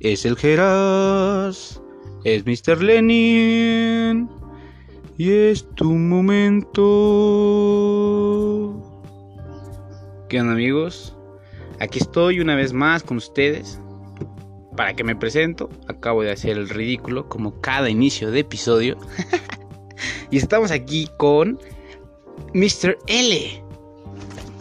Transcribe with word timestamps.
Es 0.00 0.24
el 0.24 0.36
Geras, 0.36 1.80
es 2.24 2.44
Mr. 2.44 2.82
Lenin 2.82 4.28
y 5.16 5.30
es 5.30 5.64
tu 5.76 5.92
momento. 5.92 6.82
¿Qué 10.28 10.40
onda 10.40 10.54
amigos? 10.54 11.16
Aquí 11.78 12.00
estoy 12.00 12.40
una 12.40 12.56
vez 12.56 12.72
más 12.72 13.02
con 13.02 13.16
ustedes 13.18 13.80
para 14.76 14.94
que 14.94 15.04
me 15.04 15.14
presento. 15.14 15.70
Acabo 15.88 16.22
de 16.22 16.32
hacer 16.32 16.58
el 16.58 16.68
ridículo 16.68 17.28
como 17.28 17.60
cada 17.60 17.88
inicio 17.88 18.30
de 18.30 18.40
episodio. 18.40 18.96
y 20.30 20.38
estamos 20.38 20.70
aquí 20.70 21.08
con 21.16 21.60
Mr. 22.54 22.98
L. 23.06 23.64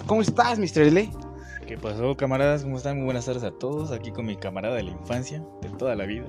¿Cómo 0.07 0.21
estás, 0.21 0.59
Mr. 0.59 0.81
L? 0.83 1.09
¿Qué 1.67 1.77
pasó, 1.77 2.15
camaradas? 2.17 2.63
¿Cómo 2.63 2.77
están? 2.77 2.97
Muy 2.97 3.05
buenas 3.05 3.25
tardes 3.25 3.43
a 3.43 3.51
todos. 3.51 3.91
Aquí 3.91 4.11
con 4.11 4.25
mi 4.25 4.35
camarada 4.35 4.75
de 4.75 4.83
la 4.83 4.91
infancia, 4.91 5.43
de 5.61 5.69
toda 5.69 5.95
la 5.95 6.05
vida. 6.05 6.25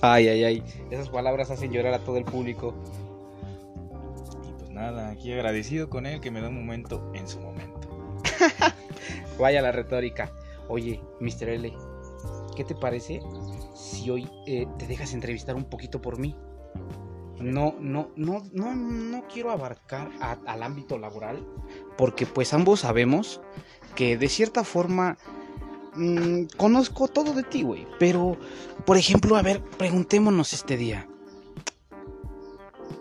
Ay, 0.00 0.28
ay, 0.28 0.44
ay. 0.44 0.64
Esas 0.90 1.08
palabras 1.08 1.50
hacen 1.50 1.72
llorar 1.72 1.94
a 1.94 1.98
todo 2.00 2.16
el 2.18 2.24
público. 2.24 2.74
Y 4.48 4.52
pues 4.58 4.70
nada, 4.70 5.10
aquí 5.10 5.32
agradecido 5.32 5.88
con 5.88 6.06
él 6.06 6.20
que 6.20 6.30
me 6.30 6.40
da 6.40 6.48
un 6.48 6.56
momento 6.56 7.12
en 7.14 7.28
su 7.28 7.40
momento. 7.40 7.88
Vaya 9.38 9.62
la 9.62 9.72
retórica. 9.72 10.32
Oye, 10.68 11.00
Mr. 11.20 11.48
L, 11.48 11.72
¿qué 12.56 12.64
te 12.64 12.74
parece 12.74 13.22
si 13.74 14.10
hoy 14.10 14.28
eh, 14.46 14.66
te 14.78 14.86
dejas 14.86 15.14
entrevistar 15.14 15.56
un 15.56 15.64
poquito 15.64 16.00
por 16.00 16.18
mí? 16.18 16.36
No, 17.40 17.74
no, 17.80 18.08
no, 18.16 18.42
no, 18.52 18.74
no 18.74 19.24
quiero 19.32 19.50
abarcar 19.50 20.10
a- 20.20 20.38
al 20.46 20.62
ámbito 20.62 20.98
laboral, 20.98 21.44
porque 21.96 22.26
pues 22.26 22.52
ambos 22.52 22.80
sabemos 22.80 23.40
que 23.94 24.16
de 24.16 24.28
cierta 24.28 24.64
forma 24.64 25.16
mm, 25.94 26.44
conozco 26.56 27.08
todo 27.08 27.32
de 27.32 27.42
ti, 27.44 27.62
güey. 27.62 27.86
Pero, 27.98 28.36
por 28.84 28.96
ejemplo, 28.96 29.36
a 29.36 29.42
ver, 29.42 29.62
preguntémonos 29.62 30.52
este 30.52 30.76
día. 30.76 31.08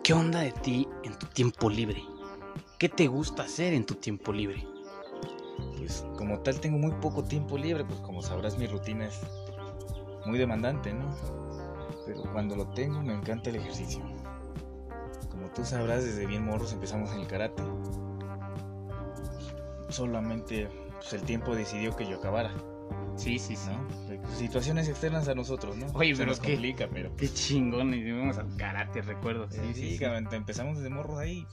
¿Qué 0.04 0.14
onda 0.14 0.40
de 0.40 0.52
ti 0.52 0.88
en 1.04 1.18
tu 1.18 1.26
tiempo 1.28 1.70
libre? 1.70 2.04
¿Qué 2.80 2.90
te 2.90 3.08
gusta 3.08 3.44
hacer 3.44 3.74
en 3.74 3.86
tu 3.86 3.96
tiempo 3.96 4.32
libre? 4.32 4.68
Pues 5.78 6.06
como 6.18 6.40
tal 6.40 6.60
tengo 6.60 6.78
muy 6.78 6.92
poco 7.02 7.24
tiempo 7.24 7.58
libre, 7.58 7.84
pues 7.86 8.00
como 8.02 8.22
sabrás 8.22 8.58
mi 8.58 8.68
rutina 8.68 9.08
es 9.08 9.20
muy 10.26 10.38
demandante, 10.38 10.94
¿no? 10.94 11.10
Pero 12.06 12.24
cuando 12.32 12.56
lo 12.56 12.68
tengo 12.68 13.02
me 13.02 13.14
encanta 13.14 13.50
el 13.50 13.58
ejercicio. 13.58 14.02
Como 15.48 15.56
tú 15.56 15.66
sabrás, 15.66 16.04
desde 16.04 16.26
bien 16.26 16.44
morros 16.44 16.74
empezamos 16.74 17.12
en 17.14 17.22
el 17.22 17.28
karate. 17.28 17.64
Solamente 19.90 20.68
pues, 21.00 21.14
el 21.14 21.22
tiempo 21.22 21.56
decidió 21.56 21.96
que 21.96 22.06
yo 22.06 22.18
acabara, 22.18 22.52
Sí, 23.16 23.40
sí, 23.40 23.56
sí. 23.56 23.70
¿no? 23.70 24.36
Situaciones 24.36 24.88
externas 24.90 25.28
a 25.30 25.34
nosotros, 25.36 25.76
¿no? 25.78 25.88
Oye, 25.94 26.12
Se 26.14 26.18
pero 26.20 26.32
nos 26.32 26.40
qué- 26.40 26.52
complica, 26.54 26.88
pero 26.92 27.16
Qué 27.16 27.30
chingón, 27.30 27.94
y 27.94 28.12
vamos 28.12 28.38
al 28.38 28.56
karate, 28.58 29.02
recuerdo. 29.02 29.50
Sí, 29.50 29.74
sí, 29.74 29.98
cabrón, 29.98 30.28
empezamos 30.32 30.78
desde 30.78 30.90
morros 30.90 31.18
ahí, 31.18 31.48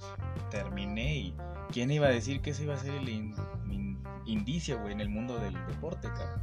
terminé 0.50 1.16
y 1.16 1.36
¿quién 1.72 1.90
iba 1.92 2.08
a 2.08 2.10
decir 2.10 2.40
que 2.42 2.50
ese 2.50 2.64
iba 2.64 2.74
a 2.74 2.78
ser 2.78 2.94
el 2.94 3.08
in- 3.08 3.34
in- 3.70 4.02
indicio, 4.26 4.78
güey, 4.80 4.92
en 4.92 5.00
el 5.00 5.08
mundo 5.08 5.38
del 5.38 5.54
deporte, 5.68 6.08
cabrón? 6.08 6.42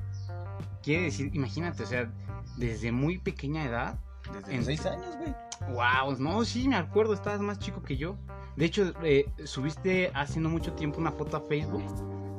Quiere 0.82 1.04
decir, 1.04 1.30
imagínate, 1.36 1.84
o 1.84 1.86
sea, 1.86 2.10
desde 2.58 2.92
muy 2.94 3.18
pequeña 3.20 3.66
edad. 3.66 4.00
Desde 4.34 4.52
En- 4.52 4.58
los 4.58 4.66
seis 4.66 4.86
años, 4.86 5.16
güey. 5.18 5.34
Wow, 5.74 6.18
no, 6.20 6.44
sí, 6.44 6.68
me 6.68 6.76
acuerdo, 6.76 7.14
estabas 7.14 7.40
más 7.42 7.60
chico 7.60 7.82
que 7.84 7.96
yo. 7.98 8.16
De 8.56 8.66
hecho, 8.66 8.92
eh, 9.04 9.26
subiste 9.46 10.12
hace 10.14 10.40
no 10.40 10.50
mucho 10.50 10.74
tiempo 10.74 11.00
una 11.00 11.12
foto 11.12 11.38
a 11.38 11.42
Facebook 11.42 11.84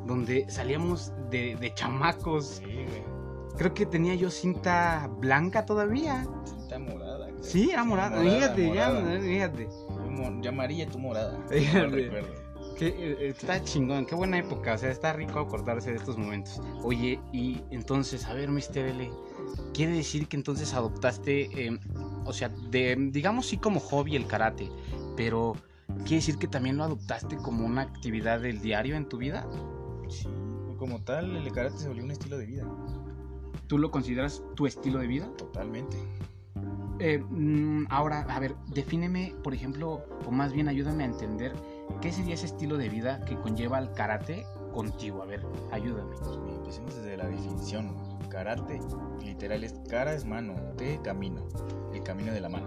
donde 0.07 0.49
salíamos 0.51 1.13
de, 1.31 1.57
de 1.57 1.73
chamacos. 1.75 2.47
Sí, 2.57 2.65
güey. 2.65 3.13
Creo 3.57 3.75
que 3.75 3.87
tenía 3.87 4.15
yo 4.15 4.31
cinta 4.31 5.09
blanca 5.19 5.65
todavía. 5.67 6.27
Cinta 6.45 6.79
morada. 6.79 7.27
creo. 7.29 7.43
Sí, 7.45 7.71
era 7.71 7.85
morada. 7.85 8.17
morada, 8.17 8.35
fíjate, 8.35 8.75
ya, 8.75 8.89
morada. 8.91 9.21
fíjate. 9.21 9.69
Yo 9.89 10.11
mo- 10.11 10.43
yo 10.43 10.51
amarilla, 10.51 10.87
tú 10.89 10.99
morada. 10.99 11.39
Fíjate. 11.49 11.87
No 11.89 11.95
recuerdo. 11.97 12.43
Que, 12.79 12.87
eh, 12.89 13.29
está 13.29 13.63
chingón, 13.63 14.07
qué 14.07 14.15
buena 14.15 14.39
época, 14.39 14.75
o 14.75 14.79
sea, 14.79 14.91
está 14.91 15.13
rico 15.13 15.39
acordarse 15.39 15.91
de 15.91 15.97
estos 15.99 16.17
momentos. 16.17 16.61
Oye, 16.83 17.21
y 17.33 17.61
entonces, 17.71 18.25
a 18.27 18.33
ver, 18.33 18.49
Mr. 18.51 18.79
L, 18.79 19.11
quiere 19.75 19.93
decir 19.93 20.29
que 20.29 20.37
entonces 20.37 20.75
adoptaste, 20.75 21.67
eh, 21.67 21.79
o 22.25 22.33
sea, 22.33 22.49
de, 22.49 22.97
digamos 23.11 23.47
sí 23.47 23.59
como 23.59 23.81
hobby 23.81 24.17
el 24.17 24.27
karate, 24.27 24.71
pero 25.17 25.55
quiere 26.05 26.17
decir 26.17 26.39
que 26.39 26.49
también 26.49 26.77
lo 26.77 26.85
adoptaste 26.85 27.37
como 27.37 27.67
una 27.67 27.83
actividad 27.83 28.41
del 28.41 28.61
diario 28.61 28.97
en 28.97 29.09
tu 29.09 29.19
vida. 29.19 29.47
Sí, 30.09 30.29
como 30.79 31.01
tal, 31.03 31.37
el 31.37 31.53
karate 31.53 31.79
se 31.79 31.89
volvió 31.89 32.05
un 32.05 32.11
estilo 32.11 32.39
de 32.39 32.47
vida. 32.47 32.67
¿Tú 33.67 33.79
lo 33.79 33.91
consideras 33.91 34.43
tu 34.55 34.67
estilo 34.67 34.99
de 34.99 35.07
vida? 35.07 35.29
Totalmente. 35.37 35.97
Eh, 36.99 37.19
mm, 37.19 37.87
ahora, 37.91 38.21
a 38.29 38.39
ver, 38.39 38.55
defíneme, 38.69 39.35
por 39.43 39.55
ejemplo, 39.55 40.05
o 40.27 40.31
más 40.31 40.53
bien 40.53 40.69
ayúdame 40.69 41.05
a 41.05 41.07
entender 41.07 41.53
qué 42.01 42.13
sería 42.13 42.35
ese 42.35 42.47
estilo 42.47 42.77
de 42.77 42.89
vida 42.89 43.25
que 43.25 43.37
conlleva 43.37 43.79
el 43.79 43.93
karate 43.93 44.45
contigo. 44.73 45.23
A 45.23 45.27
ver, 45.27 45.45
ayúdame. 45.73 46.15
Pues, 46.17 46.39
empecemos 46.57 46.95
desde 46.95 47.17
la 47.17 47.27
definición. 47.27 47.95
Karate, 48.29 48.81
literal, 49.23 49.65
es 49.65 49.75
cara 49.89 50.15
es 50.15 50.25
mano, 50.25 50.55
te 50.77 51.01
camino. 51.03 51.47
El 51.93 52.03
camino 52.03 52.33
de 52.33 52.41
la 52.41 52.49
mano. 52.49 52.67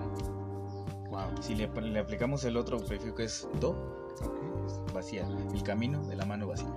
Wow. 1.10 1.42
Si 1.42 1.56
le, 1.56 1.68
le 1.68 2.00
aplicamos 2.00 2.44
el 2.44 2.58
otro 2.58 2.80
prefijo 2.80 3.16
que 3.16 3.26
es 3.26 3.48
do, 3.60 3.76
es 4.66 4.94
vacía, 4.94 5.28
el 5.54 5.64
camino 5.64 6.06
de 6.08 6.16
la 6.16 6.26
mano 6.26 6.48
vacía. 6.48 6.72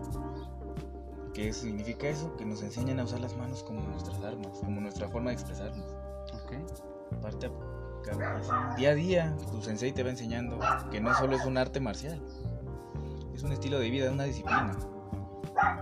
¿Qué 1.34 1.52
significa 1.52 2.08
eso? 2.08 2.36
Que 2.36 2.44
nos 2.44 2.62
enseñan 2.62 2.98
a 3.00 3.04
usar 3.04 3.20
las 3.20 3.36
manos 3.36 3.62
como 3.62 3.80
nuestras 3.80 4.20
armas, 4.22 4.58
como 4.58 4.80
nuestra 4.80 5.08
forma 5.08 5.30
de 5.30 5.34
expresarnos. 5.34 5.86
Ok. 6.34 6.52
Aparte, 7.16 7.50
cabrón, 8.04 8.36
así, 8.36 8.50
día 8.76 8.90
a 8.90 8.94
día, 8.94 9.36
tu 9.50 9.62
sensei 9.62 9.92
te 9.92 10.02
va 10.02 10.10
enseñando 10.10 10.58
que 10.90 11.00
no 11.00 11.14
solo 11.14 11.36
es 11.36 11.44
un 11.46 11.56
arte 11.56 11.80
marcial, 11.80 12.20
es 13.34 13.42
un 13.42 13.52
estilo 13.52 13.78
de 13.78 13.88
vida, 13.88 14.10
una 14.10 14.24
disciplina. 14.24 14.76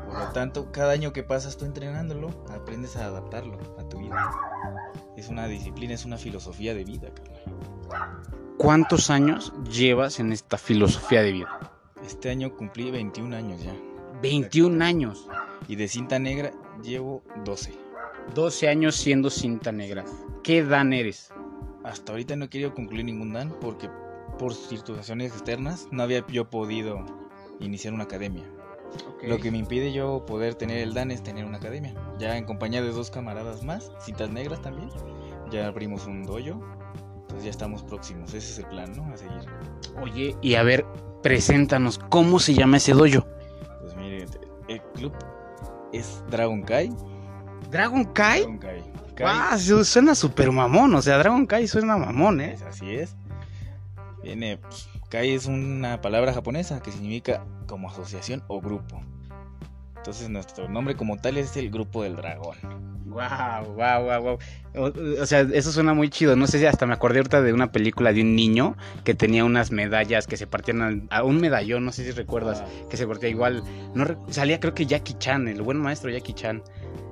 Por 0.06 0.18
lo 0.18 0.28
tanto, 0.32 0.72
cada 0.72 0.92
año 0.92 1.12
que 1.12 1.22
pasas 1.22 1.56
tú 1.56 1.64
entrenándolo, 1.64 2.30
aprendes 2.50 2.96
a 2.96 3.06
adaptarlo 3.06 3.58
a 3.78 3.88
tu 3.88 3.98
vida. 3.98 4.30
Es 5.16 5.28
una 5.28 5.46
disciplina, 5.46 5.94
es 5.94 6.04
una 6.04 6.18
filosofía 6.18 6.74
de 6.74 6.84
vida, 6.84 7.10
carnal. 7.14 8.16
¿Cuántos 8.58 9.10
años 9.10 9.52
llevas 9.70 10.18
en 10.18 10.32
esta 10.32 10.58
filosofía 10.58 11.22
de 11.22 11.32
vida? 11.32 11.60
Este 12.04 12.30
año 12.30 12.56
cumplí 12.56 12.90
21 12.90 13.36
años 13.36 13.62
ya. 13.62 13.74
21 14.22 14.84
años. 14.84 15.28
Y 15.68 15.76
de 15.76 15.88
cinta 15.88 16.18
negra 16.18 16.52
llevo 16.82 17.22
12. 17.44 17.72
12 18.34 18.68
años 18.68 18.96
siendo 18.96 19.30
cinta 19.30 19.72
negra. 19.72 20.04
¿Qué 20.42 20.64
dan 20.64 20.92
eres? 20.92 21.32
Hasta 21.84 22.12
ahorita 22.12 22.36
no 22.36 22.46
he 22.46 22.48
querido 22.48 22.74
concluir 22.74 23.04
ningún 23.04 23.32
dan 23.32 23.54
porque 23.60 23.90
por 24.38 24.54
situaciones 24.54 25.32
externas 25.32 25.88
no 25.90 26.02
había 26.02 26.26
yo 26.26 26.50
podido 26.50 27.04
iniciar 27.60 27.94
una 27.94 28.04
academia. 28.04 28.44
Lo 29.22 29.38
que 29.38 29.50
me 29.50 29.58
impide 29.58 29.92
yo 29.92 30.24
poder 30.26 30.54
tener 30.54 30.78
el 30.78 30.94
dan 30.94 31.10
es 31.10 31.22
tener 31.22 31.44
una 31.44 31.58
academia. 31.58 31.94
Ya 32.18 32.36
en 32.36 32.44
compañía 32.44 32.82
de 32.82 32.90
dos 32.92 33.10
camaradas 33.10 33.62
más, 33.64 33.90
cintas 34.00 34.30
negras 34.30 34.60
también, 34.62 34.88
ya 35.50 35.66
abrimos 35.66 36.06
un 36.06 36.24
dojo. 36.24 36.62
Entonces 37.22 37.44
ya 37.44 37.50
estamos 37.50 37.82
próximos. 37.82 38.32
Ese 38.34 38.52
es 38.52 38.58
el 38.60 38.66
plan, 38.66 38.92
¿no? 38.96 39.12
A 39.12 39.16
seguir. 39.16 39.40
Oye, 40.00 40.36
y 40.42 40.54
a 40.54 40.62
ver, 40.62 40.86
preséntanos, 41.22 41.98
¿cómo 41.98 42.38
se 42.38 42.54
llama 42.54 42.76
ese 42.76 42.92
dojo? 42.92 43.26
Pues 43.80 43.96
mire, 43.96 44.26
el 44.68 44.80
club 44.94 45.12
es 45.92 46.22
Dragon 46.30 46.62
Kai. 46.62 46.90
¿Dragon 47.70 48.04
Kai? 48.04 48.40
Dragon 48.42 48.58
Kai. 48.58 48.82
Kai 49.16 49.26
¡Ah! 49.28 49.56
su- 49.58 49.84
suena 49.84 50.14
súper 50.14 50.52
mamón, 50.52 50.94
o 50.94 51.02
sea, 51.02 51.16
Dragon 51.18 51.46
Kai 51.46 51.66
suena 51.66 51.96
mamón, 51.96 52.40
¿eh? 52.42 52.56
Así 52.68 52.94
es. 52.94 53.16
Viene, 54.22 54.58
pues, 54.58 54.88
Kai 55.08 55.30
es 55.30 55.46
una 55.46 56.00
palabra 56.00 56.32
japonesa 56.32 56.80
que 56.82 56.90
significa 56.92 57.44
como 57.66 57.88
asociación 57.90 58.42
o 58.48 58.60
grupo. 58.60 59.00
Entonces 59.96 60.28
nuestro 60.28 60.68
nombre 60.68 60.94
como 60.94 61.16
tal 61.16 61.36
es 61.36 61.56
el 61.56 61.70
grupo 61.70 62.02
del 62.02 62.16
dragón. 62.16 62.56
Wow, 63.06 63.74
wow, 63.74 64.02
wow, 64.04 64.22
wow. 64.22 64.38
O, 64.74 65.22
o 65.22 65.26
sea, 65.26 65.40
eso 65.40 65.72
suena 65.72 65.94
muy 65.94 66.10
chido. 66.10 66.36
No 66.36 66.46
sé 66.46 66.58
si 66.58 66.66
hasta 66.66 66.86
me 66.86 66.92
acordé 66.92 67.18
ahorita 67.20 67.40
de 67.40 67.52
una 67.52 67.72
película 67.72 68.12
de 68.12 68.20
un 68.20 68.36
niño 68.36 68.76
que 69.04 69.14
tenía 69.14 69.44
unas 69.44 69.70
medallas 69.70 70.26
que 70.26 70.36
se 70.36 70.46
partían 70.46 71.08
a 71.10 71.22
un 71.22 71.40
medallón, 71.40 71.84
no 71.84 71.92
sé 71.92 72.04
si 72.04 72.10
recuerdas, 72.10 72.62
que 72.90 72.96
se 72.96 73.06
partía 73.06 73.30
igual. 73.30 73.62
No 73.94 74.04
salía 74.28 74.60
creo 74.60 74.74
que 74.74 74.86
Jackie 74.86 75.14
Chan, 75.18 75.48
el 75.48 75.62
buen 75.62 75.78
maestro 75.78 76.10
Jackie 76.10 76.34
Chan. 76.34 76.62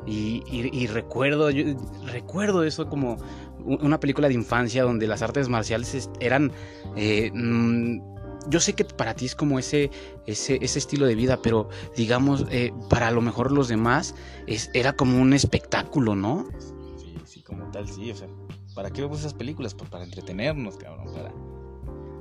Y, 0.06 0.42
y- 0.46 0.68
y 0.72 0.86
recuerdo, 0.88 1.50
yo 1.50 1.64
recuerdo 2.12 2.64
eso 2.64 2.86
como 2.90 3.16
una 3.64 3.98
película 4.00 4.28
de 4.28 4.34
infancia 4.34 4.82
donde 4.82 5.06
las 5.06 5.22
artes 5.22 5.48
marciales 5.48 5.94
es- 5.94 6.10
eran 6.20 6.52
eh, 6.96 7.30
mm, 7.34 8.00
yo 8.48 8.60
sé 8.60 8.74
que 8.74 8.84
para 8.84 9.14
ti 9.14 9.24
es 9.24 9.34
como 9.34 9.58
ese, 9.58 9.90
ese, 10.26 10.58
ese 10.60 10.78
estilo 10.78 11.06
de 11.06 11.14
vida, 11.14 11.40
pero 11.40 11.68
digamos, 11.96 12.44
eh, 12.50 12.72
para 12.90 13.10
lo 13.10 13.22
mejor 13.22 13.50
los 13.50 13.68
demás 13.68 14.14
es, 14.46 14.70
era 14.74 14.92
como 14.92 15.18
un 15.20 15.32
espectáculo, 15.32 16.14
¿no? 16.14 16.46
Sí, 16.98 17.14
sí, 17.24 17.40
como 17.42 17.64
tal, 17.70 17.88
sí. 17.88 18.10
O 18.10 18.14
sea, 18.14 18.28
¿para 18.74 18.90
qué 18.90 19.00
vemos 19.00 19.20
esas 19.20 19.32
películas? 19.32 19.74
Pues 19.74 19.88
para 19.88 20.04
entretenernos, 20.04 20.76
cabrón. 20.76 21.06
Para 21.14 21.32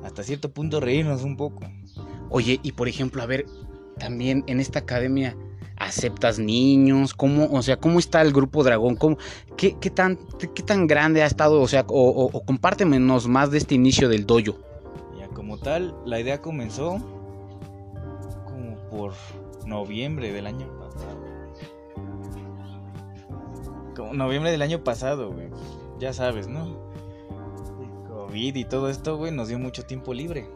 hasta 0.07 0.23
cierto 0.23 0.51
punto 0.53 0.79
reírnos 0.79 1.23
un 1.23 1.35
poco. 1.35 1.61
Oye, 2.29 2.59
y 2.63 2.71
por 2.71 2.87
ejemplo, 2.87 3.21
a 3.21 3.25
ver, 3.25 3.45
también 3.99 4.43
en 4.47 4.59
esta 4.61 4.79
academia 4.79 5.35
aceptas 5.77 6.39
niños, 6.39 7.13
cómo, 7.13 7.45
o 7.51 7.61
sea, 7.61 7.77
cómo 7.77 7.99
está 7.99 8.21
el 8.21 8.31
grupo 8.31 8.63
Dragón, 8.63 8.95
¿Cómo, 8.95 9.17
qué, 9.57 9.77
qué, 9.79 9.89
tan, 9.89 10.17
qué 10.53 10.63
tan 10.63 10.87
grande 10.87 11.23
ha 11.23 11.25
estado, 11.25 11.61
o 11.61 11.67
sea, 11.67 11.85
o, 11.87 12.25
o, 12.25 12.45
compártemenos 12.45 13.27
más 13.27 13.51
de 13.51 13.57
este 13.57 13.75
inicio 13.75 14.09
del 14.09 14.25
dojo. 14.25 14.57
Ya 15.17 15.27
como 15.29 15.57
tal, 15.57 15.95
la 16.05 16.19
idea 16.19 16.41
comenzó 16.41 16.97
como 18.45 18.75
por 18.89 19.13
noviembre 19.65 20.31
del 20.31 20.47
año 20.47 20.67
pasado. 20.79 21.23
Como 23.95 24.13
noviembre 24.13 24.51
del 24.51 24.61
año 24.61 24.83
pasado, 24.83 25.31
güey. 25.31 25.49
Ya 25.99 26.13
sabes, 26.13 26.47
¿no? 26.47 26.91
COVID 28.09 28.55
y 28.55 28.65
todo 28.65 28.89
esto, 28.89 29.17
güey, 29.17 29.31
nos 29.31 29.47
dio 29.47 29.59
mucho 29.59 29.83
tiempo 29.83 30.13
libre. 30.13 30.49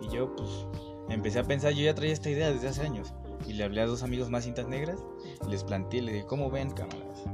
Y 0.00 0.14
yo, 0.14 0.34
pues, 0.36 0.48
empecé 1.08 1.40
a 1.40 1.44
pensar, 1.44 1.72
yo 1.72 1.82
ya 1.82 1.94
traía 1.94 2.12
esta 2.12 2.30
idea 2.30 2.52
desde 2.52 2.68
hace 2.68 2.82
años. 2.82 3.12
Y 3.46 3.54
le 3.54 3.64
hablé 3.64 3.80
a 3.80 3.86
dos 3.86 4.02
amigos 4.02 4.30
más 4.30 4.44
cintas 4.44 4.68
negras, 4.68 5.00
les 5.48 5.64
planteé, 5.64 6.02
le 6.02 6.12
dije, 6.12 6.26
¿cómo 6.26 6.50
ven, 6.50 6.70
camaradas? 6.70 7.24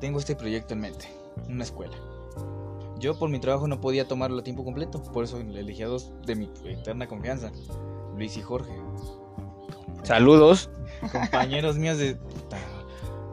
Tengo 0.00 0.18
este 0.18 0.36
proyecto 0.36 0.74
en 0.74 0.80
mente, 0.80 1.08
una 1.48 1.64
escuela. 1.64 1.96
Yo 2.98 3.18
por 3.18 3.30
mi 3.30 3.38
trabajo 3.38 3.66
no 3.66 3.80
podía 3.80 4.06
tomarlo 4.06 4.40
a 4.40 4.44
tiempo 4.44 4.64
completo, 4.64 5.02
por 5.02 5.24
eso 5.24 5.42
le 5.42 5.60
elegí 5.60 5.82
a 5.82 5.88
dos 5.88 6.12
de 6.26 6.36
mi 6.36 6.50
eterna 6.64 7.08
confianza, 7.08 7.50
Luis 8.16 8.36
y 8.36 8.42
Jorge. 8.42 8.72
Saludos. 10.02 10.70
Compañeros 11.12 11.78
míos 11.78 11.98
de... 11.98 12.18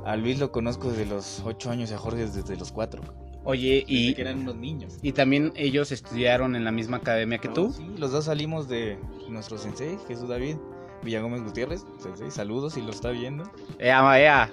A 0.06 0.16
Luis 0.16 0.40
lo 0.40 0.52
conozco 0.52 0.90
desde 0.90 1.06
los 1.06 1.42
8 1.46 1.70
años 1.70 1.92
y 1.92 1.94
a 1.94 1.98
Jorge 1.98 2.28
desde 2.28 2.56
los 2.56 2.72
4. 2.72 3.02
Oye, 3.44 3.84
y... 3.88 4.13
que 4.13 4.22
eran 4.22 4.40
unos 4.40 4.56
niños. 4.56 4.98
¿Y 5.02 5.12
también 5.12 5.52
ellos 5.56 5.92
estudiaron 5.92 6.56
en 6.56 6.63
la 6.63 6.72
misma 6.72 6.98
academia 6.98 7.38
que 7.38 7.50
tú? 7.50 7.72
Sí, 7.72 7.86
los 7.98 8.12
dos 8.12 8.25
salimos 8.25 8.68
de 8.68 8.98
nuestro 9.30 9.58
sensei, 9.58 9.98
Jesús 10.08 10.30
David. 10.30 10.58
Villagómez 11.04 11.44
Gutiérrez, 11.44 11.86
sensei, 12.00 12.32
saludos 12.32 12.74
si 12.74 12.82
lo 12.82 12.92
está 12.92 13.12
viendo. 13.12 13.44
Ea, 13.80 14.20
ea. 14.20 14.52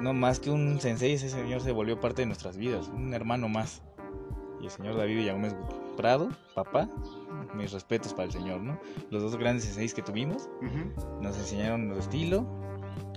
No 0.00 0.12
más 0.12 0.38
que 0.38 0.50
un 0.50 0.80
sensei, 0.80 1.12
ese 1.12 1.28
señor 1.28 1.60
se 1.60 1.72
volvió 1.72 2.00
parte 2.00 2.22
de 2.22 2.26
nuestras 2.26 2.56
vidas, 2.56 2.88
un 2.88 3.12
hermano 3.14 3.48
más. 3.48 3.82
Y 4.60 4.64
el 4.64 4.70
señor 4.70 4.96
David 4.96 5.16
Villagómez 5.16 5.54
Prado, 5.96 6.28
papá, 6.54 6.88
mis 7.54 7.72
respetos 7.72 8.14
para 8.14 8.24
el 8.24 8.32
señor, 8.32 8.60
¿no? 8.60 8.78
Los 9.10 9.22
dos 9.22 9.36
grandes 9.36 9.64
senseis 9.64 9.94
que 9.94 10.02
tuvimos 10.02 10.48
nos 11.20 11.36
enseñaron 11.36 11.90
el 11.90 11.98
estilo, 11.98 12.46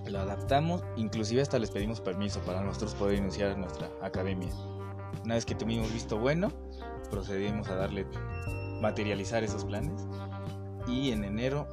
lo 0.08 0.20
adaptamos, 0.20 0.84
inclusive 0.96 1.42
hasta 1.42 1.60
les 1.60 1.70
pedimos 1.70 2.02
permiso 2.02 2.40
para 2.42 2.62
nosotros 2.62 2.96
poder 2.96 3.18
iniciar 3.18 3.58
nuestra 3.58 3.90
academia. 4.02 4.50
Una 5.24 5.36
vez 5.36 5.46
que 5.46 5.54
tuvimos 5.54 5.94
visto 5.94 6.18
bueno, 6.18 6.52
procedimos 7.12 7.68
a 7.70 7.76
darle 7.76 8.08
materializar 8.82 9.44
esos 9.44 9.64
planes 9.64 10.08
y 10.88 11.12
en 11.12 11.24
enero 11.24 11.68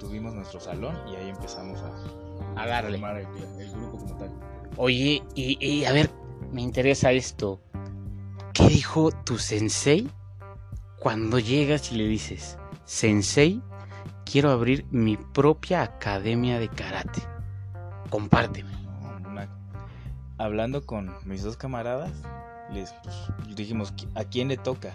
tuvimos 0.00 0.34
nuestro 0.34 0.58
salón 0.58 0.96
y 1.06 1.14
ahí 1.14 1.28
empezamos 1.28 1.80
a, 1.82 2.60
a 2.60 2.66
darle. 2.66 2.96
el, 2.96 3.70
grupo 3.70 3.98
como 3.98 4.16
tal. 4.16 4.32
Oye, 4.76 5.22
y, 5.34 5.84
a 5.84 5.92
ver, 5.92 6.10
me 6.50 6.62
interesa 6.62 7.12
esto. 7.12 7.60
¿Qué 8.52 8.66
dijo 8.66 9.12
tu 9.12 9.38
sensei 9.38 10.10
cuando 10.98 11.38
llegas 11.38 11.92
y 11.92 11.96
le 11.96 12.04
dices, 12.04 12.58
sensei, 12.84 13.62
quiero 14.24 14.50
abrir 14.50 14.84
mi 14.90 15.16
propia 15.16 15.82
academia 15.82 16.58
de 16.58 16.68
karate? 16.68 17.22
Compárteme. 18.10 18.70
Hablando 20.38 20.86
con 20.86 21.14
mis 21.26 21.42
dos 21.42 21.58
camaradas, 21.58 22.12
les 22.72 22.92
pues, 23.02 23.54
dijimos, 23.54 23.92
¿a 24.14 24.24
quién 24.24 24.48
le 24.48 24.56
toca? 24.56 24.94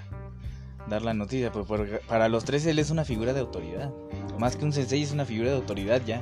dar 0.88 1.02
la 1.02 1.14
noticia, 1.14 1.52
pues 1.52 1.66
para 2.08 2.30
los 2.30 2.46
tres 2.46 2.66
él 2.66 2.80
es 2.80 2.90
una 2.92 3.06
figura 3.06 3.34
de 3.34 3.40
autoridad. 3.40 3.92
Más 4.40 4.56
que 4.56 4.66
un 4.66 4.74
sensei 4.74 5.02
es 5.02 5.12
una 5.12 5.26
figura 5.26 5.50
de 5.50 5.56
autoridad 5.56 6.02
ya. 6.06 6.22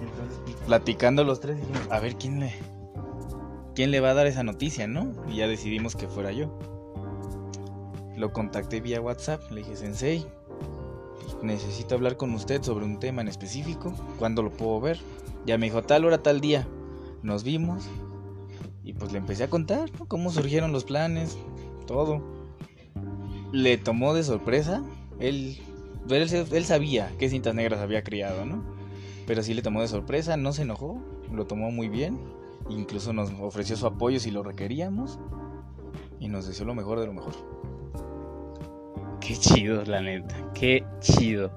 Entonces, 0.00 0.56
platicando 0.66 1.24
los 1.24 1.40
tres 1.40 1.56
dijimos, 1.56 1.82
a 1.90 2.00
ver 2.00 2.16
quién 2.16 2.40
le 2.40 2.54
quién 3.74 3.90
le 3.90 4.00
va 4.00 4.10
a 4.10 4.14
dar 4.14 4.26
esa 4.26 4.42
noticia, 4.42 4.86
¿no? 4.86 5.12
Y 5.28 5.36
ya 5.36 5.48
decidimos 5.48 5.96
que 5.96 6.08
fuera 6.08 6.32
yo. 6.32 6.58
Lo 8.16 8.32
contacté 8.32 8.80
vía 8.80 9.00
WhatsApp, 9.00 9.50
le 9.50 9.60
dije, 9.62 9.76
"Sensei, 9.76 10.26
necesito 11.42 11.94
hablar 11.94 12.16
con 12.16 12.34
usted 12.34 12.62
sobre 12.62 12.84
un 12.84 12.98
tema 12.98 13.22
en 13.22 13.28
específico, 13.28 13.94
¿cuándo 14.18 14.42
lo 14.42 14.50
puedo 14.50 14.80
ver?" 14.80 15.00
Ya 15.46 15.56
me 15.56 15.66
dijo, 15.66 15.82
"Tal 15.82 16.04
hora, 16.04 16.22
tal 16.22 16.40
día." 16.40 16.68
Nos 17.22 17.44
vimos 17.44 17.84
y 18.84 18.92
pues 18.94 19.12
le 19.12 19.18
empecé 19.18 19.44
a 19.44 19.50
contar, 19.50 19.90
¿no? 19.98 20.06
Cómo 20.06 20.30
surgieron 20.30 20.72
los 20.72 20.84
planes, 20.84 21.38
todo 21.86 22.42
le 23.52 23.76
tomó 23.76 24.14
de 24.14 24.24
sorpresa. 24.24 24.82
Él, 25.20 25.58
él, 26.08 26.64
sabía 26.64 27.10
qué 27.18 27.28
cintas 27.28 27.54
negras 27.54 27.80
había 27.80 28.02
criado, 28.02 28.44
¿no? 28.44 28.62
Pero 29.26 29.42
sí 29.42 29.54
le 29.54 29.62
tomó 29.62 29.80
de 29.80 29.88
sorpresa, 29.88 30.36
no 30.36 30.52
se 30.52 30.62
enojó, 30.62 31.00
lo 31.30 31.46
tomó 31.46 31.70
muy 31.70 31.88
bien. 31.88 32.18
Incluso 32.68 33.12
nos 33.12 33.30
ofreció 33.40 33.76
su 33.76 33.86
apoyo 33.86 34.20
si 34.20 34.30
lo 34.30 34.42
requeríamos. 34.42 35.18
Y 36.18 36.28
nos 36.28 36.46
deseó 36.46 36.66
lo 36.66 36.74
mejor 36.74 37.00
de 37.00 37.06
lo 37.06 37.12
mejor. 37.12 37.34
Qué 39.20 39.36
chido, 39.36 39.84
la 39.84 40.00
neta. 40.00 40.34
Qué 40.54 40.84
chido. 41.00 41.50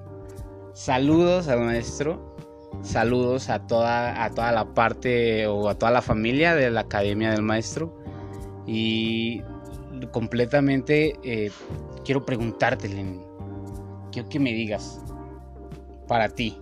Saludos 0.72 1.48
al 1.48 1.60
maestro. 1.60 2.36
Saludos 2.82 3.48
a 3.48 3.66
toda, 3.66 4.22
a 4.22 4.30
toda 4.30 4.52
la 4.52 4.74
parte 4.74 5.46
o 5.46 5.68
a 5.68 5.76
toda 5.76 5.90
la 5.90 6.02
familia 6.02 6.54
de 6.54 6.70
la 6.70 6.82
Academia 6.82 7.30
del 7.30 7.42
Maestro. 7.42 7.96
Y 8.66 9.42
completamente 10.12 11.14
eh, 11.22 11.50
quiero 12.04 12.24
preguntarte. 12.24 12.88
Quiero 14.16 14.30
que 14.30 14.40
me 14.40 14.54
digas, 14.54 14.98
para 16.08 16.30
ti, 16.30 16.56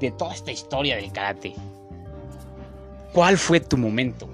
de 0.00 0.10
toda 0.12 0.32
esta 0.32 0.50
historia 0.50 0.96
del 0.96 1.12
karate, 1.12 1.54
¿cuál 3.12 3.36
fue 3.36 3.60
tu 3.60 3.76
momento? 3.76 4.26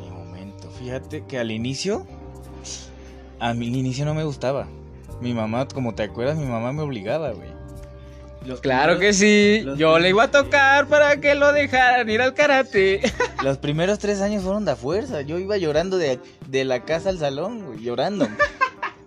Mi 0.00 0.10
momento, 0.10 0.70
fíjate 0.78 1.24
que 1.24 1.40
al 1.40 1.50
inicio, 1.50 2.06
a 3.40 3.52
mí 3.52 3.66
al 3.66 3.74
inicio 3.74 4.04
no 4.04 4.14
me 4.14 4.22
gustaba. 4.22 4.68
Mi 5.20 5.34
mamá, 5.34 5.66
como 5.66 5.92
te 5.96 6.04
acuerdas, 6.04 6.36
mi 6.36 6.46
mamá 6.46 6.72
me 6.72 6.82
obligaba, 6.82 7.32
güey 7.32 7.56
claro 8.54 8.98
que 8.98 9.12
sí. 9.12 9.64
Yo 9.76 9.98
le 9.98 10.10
iba 10.10 10.24
a 10.24 10.30
tocar 10.30 10.86
para 10.86 11.20
que 11.20 11.34
lo 11.34 11.52
dejaran 11.52 12.08
ir 12.08 12.22
al 12.22 12.34
karate. 12.34 13.00
Los 13.42 13.58
primeros 13.58 13.98
tres 13.98 14.20
años 14.20 14.42
fueron 14.42 14.64
de 14.64 14.76
fuerza. 14.76 15.22
Yo 15.22 15.38
iba 15.38 15.56
llorando 15.56 15.98
de, 15.98 16.18
la 16.64 16.84
casa 16.84 17.10
al 17.10 17.18
salón, 17.18 17.66
güey, 17.66 17.80
llorando. 17.80 18.28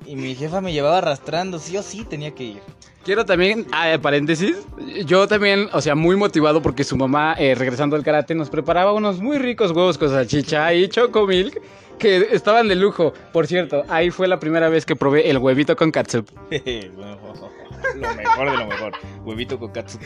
Y 0.10 0.16
mi 0.16 0.34
jefa 0.34 0.60
me 0.60 0.74
llevaba 0.74 0.98
arrastrando, 0.98 1.60
sí 1.60 1.78
o 1.78 1.84
sí 1.84 2.04
tenía 2.04 2.32
que 2.34 2.44
ir. 2.44 2.62
Quiero 3.06 3.26
también, 3.26 3.68
ah, 3.72 3.96
paréntesis, 4.02 4.58
yo 5.06 5.28
también, 5.28 5.70
o 5.72 5.82
sea, 5.82 5.94
muy 5.94 6.16
motivado 6.16 6.64
porque 6.64 6.84
su 6.84 6.98
mamá, 6.98 7.36
eh, 7.38 7.54
regresando 7.54 7.96
al 7.96 8.04
karate, 8.04 8.34
nos 8.34 8.50
preparaba 8.50 8.92
unos 8.92 9.22
muy 9.22 9.38
ricos 9.38 9.70
huevos 9.70 10.00
con 10.00 10.10
salchicha 10.10 10.74
y 10.74 10.90
chocomilk 10.90 11.62
que 12.00 12.30
estaban 12.32 12.68
de 12.68 12.76
lujo. 12.76 13.14
Por 13.32 13.46
cierto, 13.46 13.84
ahí 13.88 14.10
fue 14.10 14.28
la 14.28 14.40
primera 14.40 14.68
vez 14.68 14.84
que 14.84 14.96
probé 14.96 15.30
el 15.30 15.38
huevito 15.38 15.76
con 15.76 15.92
katsup. 15.92 16.28
lo 16.50 18.16
mejor 18.16 18.50
de 18.50 18.58
lo 18.58 18.66
mejor. 18.66 18.94
Huevito 19.24 19.60
con 19.60 19.70
katsu. 19.70 20.00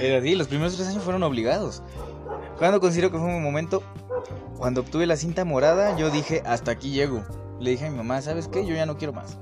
Era 0.00 0.18
así, 0.18 0.36
los 0.36 0.46
primeros 0.46 0.76
tres 0.76 0.86
años 0.86 1.02
fueron 1.02 1.24
obligados. 1.24 1.82
Cuando 2.56 2.78
considero 2.78 3.10
que 3.10 3.18
fue 3.18 3.26
un 3.26 3.42
momento, 3.42 3.82
cuando 4.58 4.82
obtuve 4.82 5.06
la 5.06 5.16
cinta 5.16 5.44
morada, 5.44 5.96
yo 5.96 6.08
dije, 6.10 6.44
hasta 6.46 6.70
aquí 6.70 6.92
llego. 6.92 7.24
Le 7.60 7.70
dije 7.70 7.86
a 7.86 7.90
mi 7.90 7.96
mamá, 7.96 8.20
¿sabes 8.22 8.48
qué? 8.48 8.66
Yo 8.66 8.74
ya 8.74 8.86
no 8.86 8.96
quiero 8.96 9.12
más. 9.12 9.38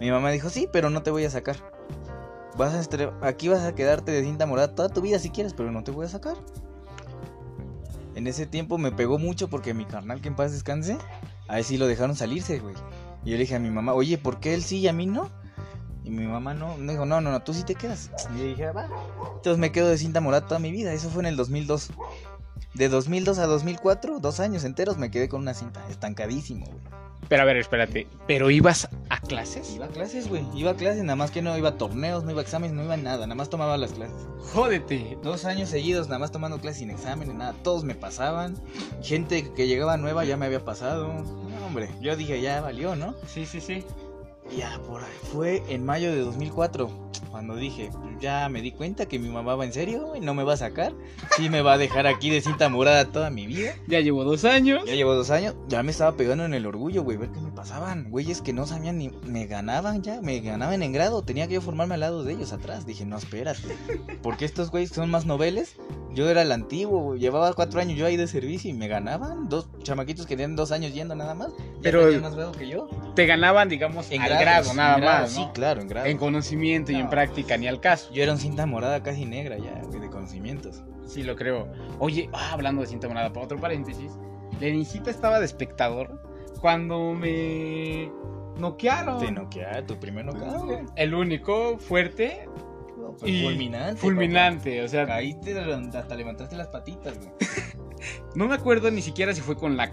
Mi 0.00 0.10
mamá 0.10 0.30
dijo, 0.30 0.50
sí, 0.50 0.68
pero 0.70 0.90
no 0.90 1.02
te 1.02 1.10
voy 1.10 1.24
a 1.24 1.30
sacar. 1.30 1.56
Vas 2.56 2.74
a 2.74 3.26
aquí 3.26 3.48
vas 3.48 3.62
a 3.62 3.74
quedarte 3.74 4.12
de 4.12 4.22
cinta 4.22 4.46
morada 4.46 4.74
toda 4.74 4.88
tu 4.88 5.00
vida 5.00 5.18
si 5.18 5.30
quieres, 5.30 5.54
pero 5.54 5.72
no 5.72 5.82
te 5.82 5.90
voy 5.90 6.06
a 6.06 6.08
sacar. 6.08 6.36
En 8.14 8.26
ese 8.26 8.46
tiempo 8.46 8.78
me 8.78 8.92
pegó 8.92 9.18
mucho 9.18 9.48
porque 9.48 9.74
mi 9.74 9.86
carnal, 9.86 10.20
que 10.20 10.28
en 10.28 10.36
paz 10.36 10.52
descanse, 10.52 10.98
a 11.48 11.58
él 11.58 11.64
sí 11.64 11.78
lo 11.78 11.86
dejaron 11.86 12.14
salirse, 12.16 12.58
güey. 12.58 12.74
Y 13.24 13.30
yo 13.30 13.36
le 13.36 13.42
dije 13.42 13.56
a 13.56 13.58
mi 13.58 13.70
mamá, 13.70 13.94
oye, 13.94 14.18
¿por 14.18 14.38
qué 14.38 14.54
él 14.54 14.62
sí 14.62 14.78
y 14.78 14.88
a 14.88 14.92
mí 14.92 15.06
no? 15.06 15.30
Y 16.04 16.10
mi 16.10 16.26
mamá 16.26 16.54
no, 16.54 16.76
me 16.76 16.92
dijo, 16.92 17.06
no, 17.06 17.20
no, 17.20 17.30
no, 17.30 17.42
tú 17.42 17.54
sí 17.54 17.64
te 17.64 17.74
quedas. 17.74 18.10
Y 18.34 18.38
yo 18.38 18.44
dije, 18.44 18.70
va. 18.70 18.88
Entonces 19.36 19.58
me 19.58 19.72
quedo 19.72 19.88
de 19.88 19.98
cinta 19.98 20.20
morada 20.20 20.46
toda 20.46 20.60
mi 20.60 20.70
vida. 20.70 20.92
Eso 20.92 21.08
fue 21.08 21.22
en 21.22 21.26
el 21.26 21.36
2002. 21.36 21.90
De 22.74 22.88
2002 22.88 23.38
a 23.38 23.46
2004, 23.46 24.20
dos 24.20 24.40
años 24.40 24.64
enteros 24.64 24.98
me 24.98 25.10
quedé 25.10 25.28
con 25.28 25.40
una 25.40 25.54
cinta. 25.54 25.84
Estancadísimo, 25.88 26.66
güey. 26.66 26.82
Pero 27.28 27.42
a 27.42 27.44
ver, 27.44 27.56
espérate. 27.56 28.06
¿Pero 28.26 28.50
ibas 28.50 28.88
a 29.08 29.20
clases? 29.20 29.74
Iba 29.74 29.86
a 29.86 29.88
clases, 29.88 30.28
güey. 30.28 30.44
Iba 30.54 30.72
a 30.72 30.76
clases, 30.76 31.02
nada 31.02 31.16
más 31.16 31.30
que 31.30 31.42
no 31.42 31.56
iba 31.56 31.70
a 31.70 31.78
torneos, 31.78 32.24
no 32.24 32.30
iba 32.30 32.40
a 32.40 32.42
exámenes, 32.42 32.76
no 32.76 32.84
iba 32.84 32.94
a 32.94 32.98
nada. 32.98 33.26
Nada 33.26 33.34
más 33.34 33.50
tomaba 33.50 33.76
las 33.76 33.92
clases. 33.92 34.16
Jódete. 34.52 35.18
Dos 35.22 35.44
años 35.44 35.68
seguidos, 35.68 36.08
nada 36.08 36.18
más 36.18 36.32
tomando 36.32 36.60
clases 36.60 36.78
sin 36.78 36.90
exámenes, 36.90 37.34
nada. 37.34 37.54
Todos 37.62 37.84
me 37.84 37.94
pasaban. 37.94 38.56
Gente 39.02 39.52
que 39.54 39.66
llegaba 39.66 39.96
nueva 39.96 40.24
ya 40.24 40.36
me 40.36 40.46
había 40.46 40.64
pasado. 40.64 41.08
No, 41.08 41.66
hombre, 41.66 41.88
yo 42.00 42.16
dije, 42.16 42.40
ya 42.40 42.60
valió, 42.60 42.96
¿no? 42.96 43.14
Sí, 43.26 43.46
sí, 43.46 43.60
sí. 43.60 43.84
Ya, 44.56 44.78
por 44.86 45.02
ahí 45.02 45.10
fue 45.32 45.62
en 45.68 45.84
mayo 45.84 46.12
de 46.12 46.20
2004. 46.20 47.03
Cuando 47.30 47.56
dije, 47.56 47.90
ya 48.20 48.48
me 48.48 48.62
di 48.62 48.72
cuenta 48.72 49.06
que 49.06 49.18
mi 49.18 49.28
mamá 49.28 49.54
va 49.54 49.64
en 49.64 49.72
serio 49.72 50.14
y 50.16 50.20
no 50.20 50.34
me 50.34 50.44
va 50.44 50.54
a 50.54 50.56
sacar, 50.56 50.92
sí 51.36 51.50
me 51.50 51.62
va 51.62 51.74
a 51.74 51.78
dejar 51.78 52.06
aquí 52.06 52.30
de 52.30 52.40
cinta 52.40 52.68
morada 52.68 53.06
toda 53.06 53.30
mi 53.30 53.46
vida. 53.46 53.74
Ya 53.86 54.00
llevo 54.00 54.24
dos 54.24 54.44
años. 54.44 54.84
Ya 54.86 54.94
llevo 54.94 55.14
dos 55.14 55.30
años, 55.30 55.54
ya 55.68 55.82
me 55.82 55.90
estaba 55.90 56.16
pegando 56.16 56.44
en 56.44 56.54
el 56.54 56.66
orgullo, 56.66 57.02
güey, 57.02 57.16
ver 57.16 57.30
qué 57.30 57.40
me 57.40 57.50
pasaban. 57.50 58.10
Güeyes 58.10 58.40
que 58.40 58.52
no 58.52 58.66
sabían 58.66 58.98
ni. 58.98 59.10
Me 59.26 59.46
ganaban 59.46 60.02
ya, 60.02 60.20
me 60.20 60.40
ganaban 60.40 60.82
en 60.82 60.92
grado. 60.92 61.22
Tenía 61.22 61.46
que 61.48 61.54
yo 61.54 61.60
formarme 61.60 61.94
al 61.94 62.00
lado 62.00 62.24
de 62.24 62.32
ellos 62.32 62.52
atrás. 62.52 62.86
Dije, 62.86 63.04
no, 63.04 63.16
espérate. 63.18 63.76
Porque 64.22 64.44
estos 64.44 64.70
güeyes 64.70 64.90
son 64.90 65.10
más 65.10 65.26
noveles. 65.26 65.76
Yo 66.12 66.28
era 66.28 66.42
el 66.42 66.52
antiguo, 66.52 67.16
llevaba 67.16 67.52
cuatro 67.54 67.80
años 67.80 67.98
yo 67.98 68.06
ahí 68.06 68.16
de 68.16 68.28
servicio 68.28 68.70
y 68.70 68.72
me 68.72 68.86
ganaban. 68.86 69.48
Dos 69.48 69.68
chamaquitos 69.82 70.26
que 70.26 70.36
tenían 70.36 70.54
dos 70.54 70.70
años 70.70 70.94
yendo 70.94 71.14
nada 71.14 71.34
más. 71.34 71.50
Pero. 71.82 72.04
más 72.20 72.34
grado 72.34 72.52
que 72.52 72.68
yo. 72.68 72.88
Te 73.14 73.26
ganaban, 73.26 73.68
digamos, 73.68 74.10
en 74.10 74.22
grado, 74.22 74.74
nada 74.74 74.98
más. 74.98 75.32
Sí, 75.32 75.44
claro, 75.54 75.80
en 75.80 75.88
grado. 75.88 76.06
En 76.06 76.18
conocimiento 76.18 76.92
y 76.92 76.96
en 77.04 77.10
práctica, 77.10 77.56
ni 77.56 77.68
al 77.68 77.80
caso. 77.80 78.12
Yo 78.12 78.22
era 78.22 78.32
un 78.32 78.38
cinta 78.38 78.66
morada 78.66 79.02
casi 79.02 79.24
negra 79.24 79.56
ya, 79.58 79.80
güey, 79.86 80.00
de 80.00 80.10
conocimientos. 80.10 80.82
Sí, 81.06 81.22
lo 81.22 81.36
creo. 81.36 81.68
Oye, 81.98 82.28
ah, 82.32 82.50
hablando 82.52 82.82
de 82.82 82.88
cinta 82.88 83.08
morada, 83.08 83.32
para 83.32 83.44
otro 83.44 83.58
paréntesis. 83.60 84.12
Lenicita 84.60 85.10
estaba 85.10 85.38
de 85.38 85.46
espectador 85.46 86.20
cuando 86.60 87.12
me 87.12 88.10
noquearon. 88.58 89.18
Te 89.18 89.30
noquearon, 89.30 89.86
tu 89.86 89.98
primer 89.98 90.24
noqueado. 90.24 90.80
El 90.96 91.14
único 91.14 91.78
fuerte. 91.78 92.48
y 93.24 93.42
fulminante. 93.42 94.00
Fulminante, 94.00 94.82
o 94.82 94.88
sea. 94.88 95.06
Caíste 95.06 95.58
hasta 95.58 96.14
levantaste 96.14 96.56
las 96.56 96.68
patitas, 96.68 97.18
güey. 97.18 97.30
no 98.34 98.48
me 98.48 98.54
acuerdo 98.54 98.90
ni 98.90 99.02
siquiera 99.02 99.34
si 99.34 99.40
fue 99.40 99.56
con 99.56 99.76
la 99.76 99.90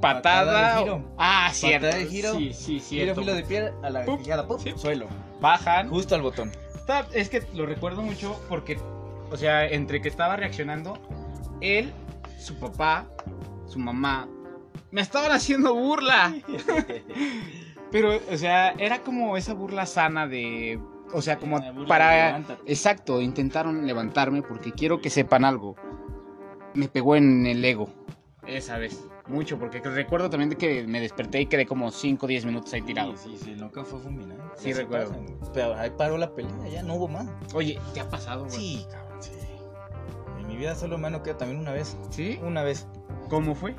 patada. 0.00 0.76
de 0.76 0.82
giro. 0.82 1.14
Ah, 1.18 1.50
cierto. 1.52 1.86
Patada 1.86 2.02
de 2.02 2.10
giro. 2.10 2.32
Sí, 2.34 2.52
sí, 2.52 2.80
cierto. 2.80 3.20
Giro 3.20 3.22
filo 3.22 3.34
de 3.34 3.42
pie 3.44 3.72
a 3.82 3.90
la 3.90 4.04
fijada, 4.04 4.46
pop, 4.46 4.60
suelo. 4.76 5.08
Bajan. 5.40 5.88
Justo 5.88 6.14
al 6.14 6.22
botón. 6.22 6.52
Es 7.12 7.28
que 7.28 7.42
lo 7.54 7.66
recuerdo 7.66 8.02
mucho 8.02 8.40
porque, 8.48 8.78
o 9.30 9.36
sea, 9.36 9.66
entre 9.66 10.00
que 10.00 10.08
estaba 10.08 10.36
reaccionando, 10.36 10.98
él, 11.60 11.92
su 12.38 12.54
papá, 12.58 13.06
su 13.66 13.78
mamá, 13.78 14.28
me 14.90 15.00
estaban 15.00 15.32
haciendo 15.32 15.74
burla. 15.74 16.34
Pero, 17.90 18.20
o 18.30 18.36
sea, 18.36 18.70
era 18.78 19.02
como 19.02 19.36
esa 19.36 19.54
burla 19.54 19.86
sana 19.86 20.26
de... 20.26 20.80
O 21.12 21.22
sea, 21.22 21.38
como 21.38 21.60
para... 21.86 22.38
Exacto, 22.66 23.20
intentaron 23.20 23.86
levantarme 23.86 24.42
porque 24.42 24.72
quiero 24.72 25.00
que 25.00 25.10
sepan 25.10 25.44
algo. 25.44 25.76
Me 26.74 26.88
pegó 26.88 27.16
en 27.16 27.46
el 27.46 27.64
ego. 27.64 27.88
Esa 28.46 28.76
vez. 28.78 29.06
Mucho, 29.28 29.58
porque 29.58 29.80
recuerdo 29.80 30.30
también 30.30 30.50
de 30.50 30.56
que 30.56 30.86
me 30.86 31.00
desperté 31.00 31.40
y 31.40 31.46
quedé 31.46 31.66
como 31.66 31.90
5 31.90 32.24
o 32.24 32.28
10 32.28 32.44
minutos 32.46 32.72
ahí 32.72 32.82
tirado. 32.82 33.16
Sí, 33.16 33.36
sí, 33.42 33.54
nunca 33.56 33.84
fue 33.84 33.98
fulminante. 33.98 34.44
Sí, 34.56 34.72
recuerdo. 34.72 35.14
Pero 35.52 35.74
ahí 35.74 35.90
paró 35.90 36.16
la 36.16 36.32
pelea, 36.32 36.68
ya 36.68 36.82
no 36.82 36.94
hubo 36.94 37.08
más. 37.08 37.26
Oye, 37.52 37.78
¿te 37.92 38.00
ha 38.00 38.08
pasado, 38.08 38.44
güey? 38.44 38.56
Sí, 38.56 38.86
cabrón, 38.90 39.22
sí. 39.22 39.32
En 40.40 40.46
mi 40.46 40.56
vida 40.56 40.74
solo 40.76 40.96
me 40.96 41.08
han 41.08 41.20
quedado 41.22 41.38
también 41.38 41.60
una 41.60 41.72
vez. 41.72 41.96
¿Sí? 42.10 42.38
Una 42.42 42.62
vez. 42.62 42.86
¿Cómo 43.28 43.54
fue? 43.54 43.74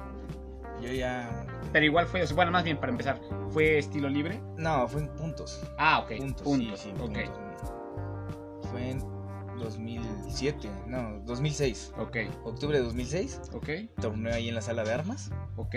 Yo 0.82 0.92
ya. 0.92 1.46
Pero 1.72 1.86
igual 1.86 2.08
fue, 2.08 2.26
bueno, 2.34 2.52
más 2.52 2.64
bien 2.64 2.78
para 2.78 2.92
empezar, 2.92 3.20
¿fue 3.50 3.78
estilo 3.78 4.10
libre? 4.10 4.42
No, 4.58 4.88
fue 4.88 5.02
en 5.02 5.08
puntos. 5.10 5.62
Ah, 5.78 6.00
ok. 6.00 6.18
Puntos. 6.18 6.42
Puntos. 6.44 6.80
Sí, 6.80 6.92
sí, 6.96 8.70
Fue 8.70 8.90
en 8.92 9.17
2007, 9.58 10.70
no, 10.88 11.20
2006. 11.26 11.94
Ok. 11.98 12.18
Octubre 12.44 12.78
de 12.78 12.84
2006. 12.84 13.42
Ok. 13.54 13.70
Torneo 14.02 14.34
ahí 14.34 14.50
en 14.50 14.56
la 14.56 14.62
sala 14.62 14.84
de 14.84 14.94
armas. 14.94 15.32
Ok. 15.56 15.76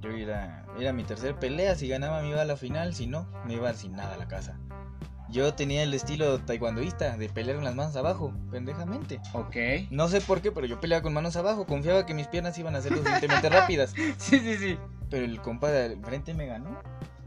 Yo 0.00 0.10
era, 0.10 0.66
era 0.78 0.92
mi 0.92 1.04
tercer 1.04 1.38
pelea, 1.38 1.74
si 1.74 1.88
ganaba 1.88 2.22
me 2.22 2.28
iba 2.28 2.42
a 2.42 2.44
la 2.44 2.56
final, 2.56 2.94
si 2.94 3.06
no, 3.06 3.26
me 3.46 3.54
iba 3.54 3.72
sin 3.72 3.92
nada 3.92 4.14
a 4.14 4.18
la 4.18 4.28
casa. 4.28 4.58
Yo 5.28 5.54
tenía 5.54 5.82
el 5.82 5.92
estilo 5.92 6.38
taekwondoísta 6.40 7.16
de 7.16 7.28
pelear 7.28 7.56
con 7.56 7.64
las 7.64 7.74
manos 7.74 7.96
abajo, 7.96 8.32
pendejamente. 8.50 9.20
Ok. 9.32 9.56
No 9.90 10.08
sé 10.08 10.20
por 10.20 10.40
qué, 10.40 10.52
pero 10.52 10.66
yo 10.66 10.78
peleaba 10.80 11.02
con 11.02 11.14
manos 11.14 11.34
abajo. 11.36 11.66
Confiaba 11.66 12.06
que 12.06 12.14
mis 12.14 12.28
piernas 12.28 12.56
iban 12.58 12.76
a 12.76 12.80
ser 12.80 12.92
suficientemente 12.92 13.48
rápidas. 13.48 13.92
Sí, 14.18 14.38
sí, 14.38 14.56
sí. 14.56 14.78
Pero 15.10 15.24
el 15.24 15.40
compa 15.40 15.70
de 15.70 15.96
frente 15.96 16.32
me 16.32 16.46
ganó. 16.46 16.80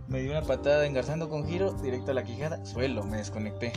Me 0.08 0.22
dio 0.22 0.32
una 0.32 0.42
patada 0.42 0.86
engarzando 0.86 1.30
con 1.30 1.46
giro, 1.46 1.74
directo 1.74 2.12
a 2.12 2.14
la 2.14 2.24
quijada, 2.24 2.66
suelo, 2.66 3.04
me 3.04 3.18
desconecté. 3.18 3.74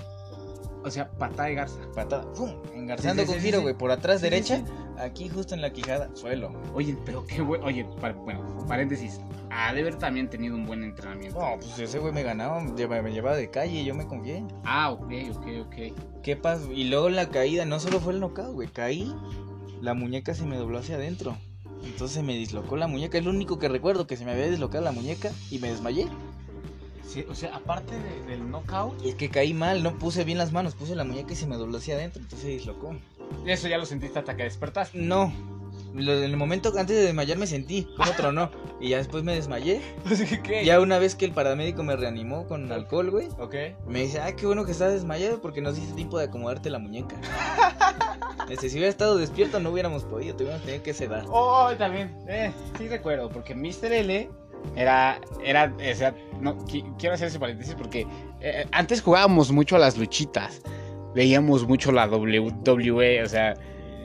O 0.84 0.90
sea, 0.90 1.10
patada 1.10 1.48
de 1.48 1.54
garza. 1.54 1.78
Patada, 1.94 2.30
¡pum! 2.32 2.50
Engarzando 2.74 3.24
con 3.24 3.38
giro, 3.38 3.60
güey, 3.60 3.74
por 3.74 3.90
atrás 3.90 4.20
derecha, 4.20 4.62
aquí 4.98 5.28
justo 5.28 5.54
en 5.54 5.62
la 5.62 5.72
quijada, 5.72 6.10
suelo. 6.14 6.52
Oye, 6.74 6.96
pero 7.04 7.24
qué 7.26 7.40
güey. 7.40 7.60
Oye, 7.62 7.84
bueno, 8.24 8.64
paréntesis. 8.66 9.20
Ha 9.50 9.74
de 9.74 9.82
haber 9.82 9.96
también 9.96 10.30
tenido 10.30 10.56
un 10.56 10.66
buen 10.66 10.82
entrenamiento. 10.82 11.38
No, 11.38 11.56
pues 11.60 11.78
ese 11.78 11.98
güey 11.98 12.12
me 12.12 12.22
ganaba, 12.22 12.60
me 12.60 12.72
llevaba 13.12 13.36
de 13.36 13.50
calle 13.50 13.80
y 13.80 13.84
yo 13.84 13.94
me 13.94 14.06
confié. 14.06 14.44
Ah, 14.64 14.90
ok, 14.90 15.12
ok, 15.36 15.46
ok. 15.66 16.22
¿Qué 16.22 16.36
pasó? 16.36 16.72
Y 16.72 16.84
luego 16.84 17.10
la 17.10 17.28
caída, 17.28 17.64
no 17.64 17.78
solo 17.78 18.00
fue 18.00 18.14
el 18.14 18.20
knockout, 18.20 18.54
güey, 18.54 18.68
caí, 18.68 19.14
la 19.80 19.94
muñeca 19.94 20.34
se 20.34 20.46
me 20.46 20.56
dobló 20.56 20.78
hacia 20.78 20.96
adentro. 20.96 21.36
Entonces 21.84 22.22
me 22.22 22.34
dislocó 22.34 22.76
la 22.76 22.86
muñeca, 22.86 23.18
es 23.18 23.24
lo 23.24 23.30
único 23.30 23.58
que 23.58 23.68
recuerdo, 23.68 24.06
que 24.06 24.16
se 24.16 24.24
me 24.24 24.32
había 24.32 24.48
dislocado 24.48 24.84
la 24.84 24.92
muñeca 24.92 25.32
y 25.50 25.58
me 25.58 25.68
desmayé. 25.68 26.06
Sí, 27.12 27.26
o 27.28 27.34
sea, 27.34 27.54
aparte 27.54 27.92
del 28.26 28.50
knockout. 28.50 29.04
Es 29.04 29.16
que 29.16 29.28
caí 29.28 29.52
mal, 29.52 29.82
no 29.82 29.98
puse 29.98 30.24
bien 30.24 30.38
las 30.38 30.50
manos, 30.50 30.74
puse 30.74 30.96
la 30.96 31.04
muñeca 31.04 31.34
y 31.34 31.36
se 31.36 31.46
me 31.46 31.56
dobló 31.56 31.76
hacia 31.76 31.94
adentro, 31.94 32.22
entonces 32.22 32.46
se 32.46 32.54
dislocó. 32.54 32.96
¿Eso 33.44 33.68
ya 33.68 33.76
lo 33.76 33.84
sentiste 33.84 34.18
hasta 34.18 34.34
que 34.34 34.44
despertaste? 34.44 34.98
No, 34.98 35.30
en 35.94 36.08
el 36.08 36.36
momento 36.38 36.70
antes 36.70 36.96
de 36.96 37.02
desmayar 37.02 37.36
me 37.36 37.46
sentí 37.46 37.86
como 37.96 38.10
tronó. 38.12 38.50
Y 38.80 38.88
ya 38.88 38.96
después 38.96 39.22
me 39.24 39.34
desmayé. 39.34 39.82
¿Qué? 40.42 40.64
Ya 40.64 40.80
una 40.80 40.98
vez 40.98 41.14
que 41.14 41.26
el 41.26 41.32
paramédico 41.32 41.82
me 41.82 41.96
reanimó 41.96 42.46
con 42.48 42.72
alcohol, 42.72 43.10
güey. 43.10 43.28
Ok. 43.38 43.54
Me 43.86 44.00
dice, 44.00 44.20
ay, 44.20 44.34
qué 44.34 44.46
bueno 44.46 44.64
que 44.64 44.72
estás 44.72 44.92
desmayado 44.92 45.42
porque 45.42 45.60
nos 45.60 45.78
hice 45.78 45.92
tiempo 45.92 46.18
de 46.18 46.24
acomodarte 46.24 46.70
la 46.70 46.78
muñeca. 46.78 47.16
Este, 48.48 48.68
si 48.68 48.74
hubiera 48.74 48.90
estado 48.90 49.16
despierto 49.16 49.60
no 49.60 49.70
hubiéramos 49.70 50.04
podido, 50.04 50.34
tuviéramos 50.36 50.66
tenido 50.66 50.82
que 50.82 50.92
sedar. 50.92 51.24
Oh, 51.28 51.70
también. 51.78 52.14
Eh, 52.28 52.52
sí 52.76 52.86
recuerdo, 52.86 53.30
porque 53.30 53.54
Mr. 53.54 53.92
L 53.92 54.28
era, 54.76 55.20
era, 55.44 55.72
o 55.74 55.94
sea, 55.94 56.14
no, 56.40 56.56
quiero 56.98 57.14
hacer 57.14 57.28
ese 57.28 57.38
paréntesis 57.38 57.74
porque 57.74 58.06
eh, 58.40 58.66
antes 58.72 59.00
jugábamos 59.02 59.52
mucho 59.52 59.76
a 59.76 59.78
las 59.78 59.96
luchitas. 59.96 60.62
Veíamos 61.14 61.66
mucho 61.68 61.92
la 61.92 62.06
WWE, 62.06 63.22
o 63.22 63.28
sea, 63.28 63.54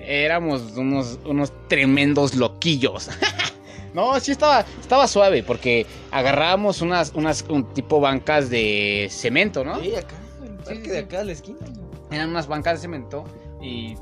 éramos 0.02 0.76
unos, 0.76 1.20
unos 1.26 1.54
tremendos 1.68 2.36
loquillos. 2.36 3.10
no, 3.94 4.20
sí 4.20 4.32
estaba, 4.32 4.66
estaba 4.80 5.08
suave 5.08 5.44
porque 5.44 5.86
agarrábamos 6.12 6.82
unas, 6.82 7.14
unas 7.16 7.44
un 7.50 7.74
tipo 7.74 8.00
bancas 8.00 8.50
de 8.50 9.08
cemento, 9.10 9.64
¿no? 9.64 9.80
Sí, 9.80 9.96
acá, 9.96 10.16
el 10.70 10.84
de 10.84 11.00
acá 11.00 11.22
a 11.22 11.24
la 11.24 11.32
esquina. 11.32 11.60
Eran 12.12 12.30
unas 12.30 12.48
bancas 12.48 12.76
de 12.76 12.82
cemento 12.82 13.26
y 13.62 13.96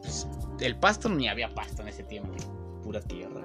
pues, 0.00 0.26
el 0.60 0.76
pasto 0.76 1.08
ni 1.08 1.28
había 1.28 1.48
pasto 1.54 1.82
en 1.82 1.88
ese 1.88 2.02
tiempo. 2.02 2.32
Pura 2.82 3.00
tierra, 3.00 3.42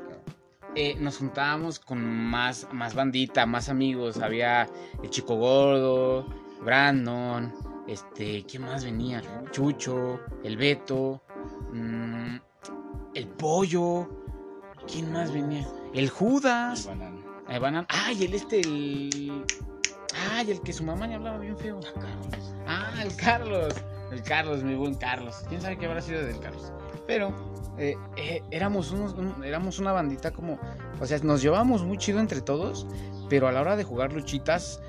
eh, 0.76 0.96
nos 1.00 1.18
juntábamos 1.18 1.80
con 1.80 2.04
más, 2.04 2.68
más 2.72 2.94
bandita, 2.94 3.46
más 3.46 3.70
amigos. 3.70 4.18
Había 4.18 4.70
el 5.02 5.10
chico 5.10 5.36
gordo, 5.36 6.28
Brandon, 6.64 7.54
este, 7.88 8.44
¿quién 8.46 8.64
más 8.64 8.84
venía? 8.84 9.22
Chucho, 9.52 10.20
el 10.44 10.58
Beto, 10.58 11.22
Mm, 11.72 12.38
el 13.14 13.28
pollo. 13.28 14.08
¿Quién 14.92 15.12
más 15.12 15.34
venía? 15.34 15.68
El 15.94 16.10
Judas. 16.10 16.90
El 17.50 17.60
banano. 17.60 17.88
Ay, 17.90 18.26
el 18.26 18.34
este, 18.34 18.62
el. 18.62 19.46
Ay, 20.32 20.52
el 20.52 20.62
que 20.62 20.74
su 20.74 20.84
mamá 20.84 21.08
le 21.08 21.16
hablaba 21.16 21.38
bien 21.40 21.58
feo. 21.58 21.80
Ah, 22.68 22.94
el 23.02 23.16
Carlos. 23.16 23.74
El 24.12 24.22
Carlos, 24.24 24.64
mi 24.64 24.76
buen 24.76 24.96
Carlos. 24.96 25.44
¿Quién 25.50 25.62
sabe 25.62 25.78
qué 25.78 25.88
habrá 25.88 26.02
sido 26.02 26.22
del 26.24 26.40
Carlos? 26.40 26.72
Pero 27.08 27.34
eh, 27.78 27.96
eh, 28.18 28.42
éramos, 28.52 28.92
unos, 28.92 29.16
éramos 29.44 29.80
una 29.80 29.92
bandita 29.92 30.32
como... 30.32 30.60
O 31.00 31.06
sea, 31.06 31.20
nos 31.20 31.42
llevábamos 31.42 31.84
muy 31.84 31.98
chido 31.98 32.20
entre 32.20 32.42
todos, 32.42 32.88
pero 33.30 33.48
a 33.48 33.52
la 33.52 33.62
hora 33.62 33.76
de 33.76 33.84
jugar 33.84 34.14
luchitas, 34.14 34.82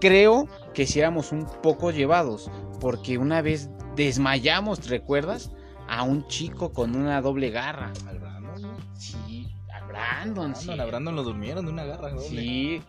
creo 0.00 0.48
que 0.74 0.86
sí 0.86 0.98
éramos 0.98 1.32
un 1.32 1.46
poco 1.62 1.90
llevados, 1.90 2.50
porque 2.80 3.18
una 3.18 3.42
vez 3.42 3.70
desmayamos, 3.96 4.88
¿recuerdas? 4.88 5.50
a 5.88 6.02
un 6.02 6.26
chico 6.28 6.72
con 6.72 6.96
una 6.96 7.20
doble 7.20 7.50
garra. 7.50 7.92
¿Al 8.08 8.18
Brandon? 8.18 8.76
Sí, 8.96 9.46
al 9.72 9.86
Brandon, 9.86 10.56
sí. 10.56 10.70
A 10.70 10.84
Brandon 10.84 11.16
lo 11.16 11.22
durmieron 11.22 11.66
de 11.66 11.72
una 11.72 11.84
garra 11.84 12.10
doble. 12.10 12.28
Sí. 12.28 12.82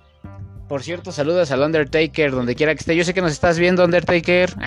Por 0.68 0.84
cierto, 0.84 1.12
saludos 1.12 1.52
al 1.52 1.62
Undertaker, 1.62 2.32
donde 2.32 2.56
quiera 2.56 2.74
que 2.76 2.80
esté. 2.80 2.96
Yo 2.96 3.04
sé 3.04 3.14
que 3.14 3.22
nos 3.22 3.32
estás 3.32 3.58
viendo, 3.58 3.86
Undertaker. 3.86 4.54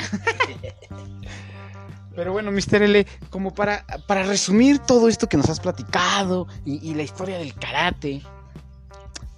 Pero 2.15 2.33
bueno, 2.33 2.51
Mr. 2.51 2.83
L, 2.83 3.07
como 3.31 3.55
para, 3.55 3.85
para 4.07 4.25
resumir 4.25 4.79
todo 4.81 5.09
esto 5.09 5.29
que 5.29 5.37
nos 5.37 5.49
has 5.49 5.61
platicado 5.61 6.49
y, 6.65 6.95
la 6.95 7.03
historia 7.03 7.39
del 7.39 7.55
karate, 7.55 8.23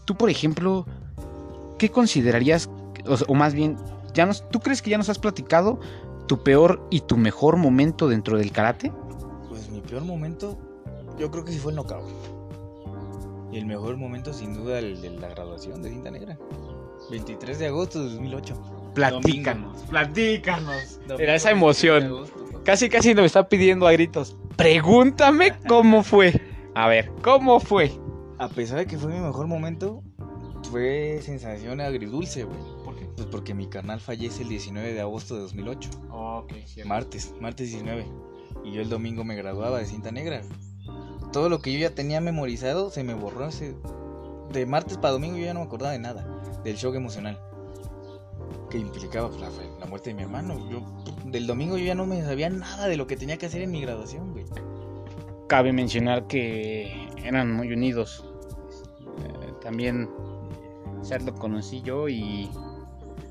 tú, 0.04 0.16
por 0.16 0.30
ejemplo, 0.30 0.86
¿qué 1.78 1.90
considerarías, 1.90 2.70
o, 3.28 3.34
más 3.34 3.52
bien, 3.54 3.76
ya 4.14 4.26
nos, 4.26 4.48
¿tú 4.50 4.60
crees 4.60 4.80
que 4.80 4.90
ya 4.90 4.98
nos 4.98 5.08
has 5.08 5.18
platicado 5.18 5.80
¿Tu 6.26 6.42
peor 6.42 6.86
y 6.90 7.00
tu 7.00 7.16
mejor 7.16 7.56
momento 7.56 8.08
dentro 8.08 8.38
del 8.38 8.52
karate? 8.52 8.92
Pues 9.48 9.68
mi 9.68 9.80
peor 9.80 10.02
momento, 10.02 10.56
yo 11.18 11.30
creo 11.30 11.44
que 11.44 11.52
sí 11.52 11.58
fue 11.58 11.72
el 11.72 11.76
knockout. 11.76 12.08
Y 13.50 13.58
el 13.58 13.66
mejor 13.66 13.96
momento, 13.96 14.32
sin 14.32 14.54
duda, 14.54 14.78
el 14.78 15.02
de 15.02 15.10
la 15.10 15.28
graduación 15.28 15.82
de 15.82 15.90
cinta 15.90 16.10
negra. 16.10 16.38
23 17.10 17.58
de 17.58 17.66
agosto 17.66 17.98
de 18.02 18.14
2008. 18.14 18.92
Platícanos, 18.94 19.82
platícanos. 19.82 21.00
Era 21.18 21.34
esa 21.34 21.50
emoción. 21.50 22.24
Casi, 22.64 22.88
casi 22.88 23.14
me 23.14 23.24
está 23.24 23.48
pidiendo 23.48 23.86
a 23.86 23.92
gritos. 23.92 24.36
Pregúntame 24.56 25.52
cómo 25.66 26.02
fue. 26.02 26.40
A 26.74 26.86
ver, 26.88 27.10
¿cómo 27.22 27.58
fue? 27.58 27.92
A 28.38 28.48
pesar 28.48 28.78
de 28.78 28.86
que 28.86 28.96
fue 28.96 29.12
mi 29.12 29.18
mejor 29.18 29.46
momento, 29.46 30.02
fue 30.70 31.20
sensación 31.22 31.80
agridulce, 31.80 32.44
güey. 32.44 32.58
¿Por 32.84 32.96
qué? 32.96 33.06
Pues 33.16 33.26
porque 33.26 33.52
mi 33.52 33.66
carnal 33.66 34.00
fallece 34.00 34.42
el 34.42 34.48
19 34.48 34.92
de 34.92 35.00
agosto 35.00 35.34
de 35.34 35.42
2008. 35.42 35.90
ok, 36.10 36.52
Martes, 36.84 37.34
martes 37.40 37.70
19. 37.70 38.06
Y 38.64 38.72
yo 38.72 38.82
el 38.82 38.88
domingo 38.88 39.24
me 39.24 39.34
graduaba 39.34 39.78
de 39.78 39.86
cinta 39.86 40.12
negra. 40.12 40.42
Todo 41.32 41.48
lo 41.48 41.60
que 41.60 41.72
yo 41.72 41.80
ya 41.80 41.94
tenía 41.94 42.20
memorizado 42.20 42.90
se 42.90 43.02
me 43.02 43.14
borró. 43.14 43.48
De 44.52 44.66
martes 44.66 44.98
para 44.98 45.12
domingo 45.12 45.36
yo 45.36 45.46
ya 45.46 45.54
no 45.54 45.60
me 45.60 45.66
acordaba 45.66 45.92
de 45.92 45.98
nada. 45.98 46.26
Del 46.62 46.76
shock 46.76 46.94
emocional 46.94 47.40
que 48.72 48.78
implicaba 48.78 49.28
pues, 49.28 49.40
la, 49.40 49.50
muerte 49.86 50.10
de 50.10 50.14
mi 50.14 50.22
hermano. 50.22 50.58
Yo, 50.70 50.82
del 51.24 51.46
domingo 51.46 51.76
yo 51.76 51.84
ya 51.84 51.94
no 51.94 52.06
me 52.06 52.22
sabía 52.22 52.50
nada 52.50 52.88
de 52.88 52.96
lo 52.96 53.06
que 53.06 53.16
tenía 53.16 53.36
que 53.36 53.46
hacer 53.46 53.62
en 53.62 53.70
mi 53.70 53.80
graduación, 53.80 54.32
güey. 54.32 54.44
Cabe 55.48 55.72
mencionar 55.72 56.26
que 56.26 57.08
eran 57.22 57.52
muy 57.52 57.72
unidos. 57.72 58.24
Eh, 59.18 59.52
también 59.62 60.08
Ser 61.02 61.22
lo 61.22 61.34
conocí 61.34 61.82
yo 61.82 62.08
y 62.08 62.48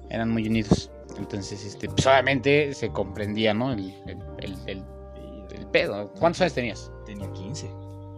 eran 0.10 0.30
muy 0.30 0.48
unidos. 0.48 0.92
Entonces, 1.18 1.66
este, 1.66 1.88
pues 1.88 2.06
obviamente 2.06 2.74
se 2.74 2.90
comprendía, 2.90 3.54
¿no? 3.54 3.72
El, 3.72 3.94
el, 4.08 4.58
el, 4.68 4.84
el 5.56 5.68
pedo. 5.68 6.12
¿Cuántos 6.20 6.42
años 6.42 6.54
tenías? 6.54 6.92
Tenía 7.06 7.32
15. 7.32 7.70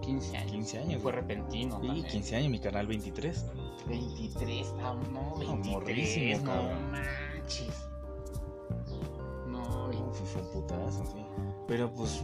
15 0.01 0.37
años. 0.37 0.51
15 0.51 0.79
años. 0.79 1.01
Fue 1.01 1.11
repentino. 1.11 1.79
Sí, 1.81 2.03
15 2.03 2.35
años, 2.35 2.49
mi 2.49 2.59
canal 2.59 2.87
23. 2.87 3.45
23, 3.87 4.73
no, 4.73 4.95
no 4.95 5.35
23, 5.35 6.41
no, 6.43 6.53
no 9.47 10.11
fue 10.13 10.41
un 10.41 10.51
putazo, 10.51 11.05
sí. 11.05 11.25
Pero 11.67 11.91
pues 11.93 12.23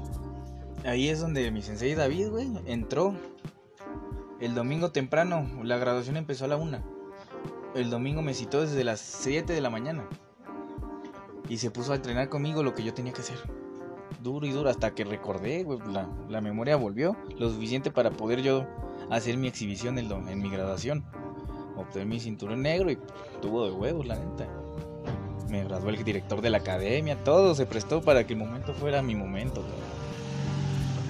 ahí 0.86 1.10
es 1.10 1.20
donde 1.20 1.50
mi 1.52 1.62
sensei 1.62 1.96
David, 1.96 2.30
güey, 2.30 2.48
entró. 2.66 3.14
El 4.40 4.56
domingo 4.56 4.92
temprano, 4.92 5.50
la 5.64 5.78
graduación 5.78 6.16
empezó 6.16 6.46
a 6.46 6.48
la 6.48 6.56
una. 6.56 6.84
El 7.76 7.90
domingo 7.90 8.22
me 8.22 8.34
citó 8.34 8.62
desde 8.62 8.84
las 8.84 9.02
7 9.02 9.52
de 9.52 9.62
la 9.62 9.70
mañana. 9.70 10.08
Y 11.50 11.58
se 11.58 11.72
puso 11.72 11.92
a 11.92 11.96
entrenar 11.96 12.30
conmigo 12.30 12.64
lo 12.64 12.74
que 12.74 12.84
yo 12.84 12.94
tenía 12.94 13.12
que 13.12 13.22
hacer. 13.22 13.38
Duro 14.24 14.46
y 14.46 14.52
duro 14.52 14.70
hasta 14.70 14.96
que 14.96 15.04
recordé, 15.04 15.64
güey, 15.64 15.80
la, 15.92 16.10
la 16.30 16.42
memoria 16.42 16.78
volvió. 16.78 17.18
Lo 17.38 17.50
suficiente 17.50 17.92
para 17.92 18.12
poder 18.12 18.42
yo 18.42 18.66
hacer 19.10 19.38
mi 19.38 19.48
exhibición 19.48 19.98
en, 19.98 20.12
en 20.12 20.42
mi 20.42 20.50
graduación 20.50 21.04
obtuve 21.80 22.06
mi 22.06 22.20
cinturón 22.20 22.62
negro 22.62 22.92
y 22.92 22.98
tuvo 23.42 23.66
de 23.66 23.72
huevos, 23.72 24.06
la 24.06 24.16
neta. 24.16 24.48
Me 25.50 25.64
graduó 25.64 25.90
el 25.90 26.04
director 26.04 26.42
de 26.42 26.50
la 26.50 26.60
academia, 26.60 27.16
todo 27.24 27.56
se 27.56 27.66
prestó 27.66 28.02
para 28.02 28.26
que 28.26 28.34
el 28.34 28.40
momento 28.40 28.74
fuera 28.74 29.02
mi 29.02 29.16
momento. 29.16 29.64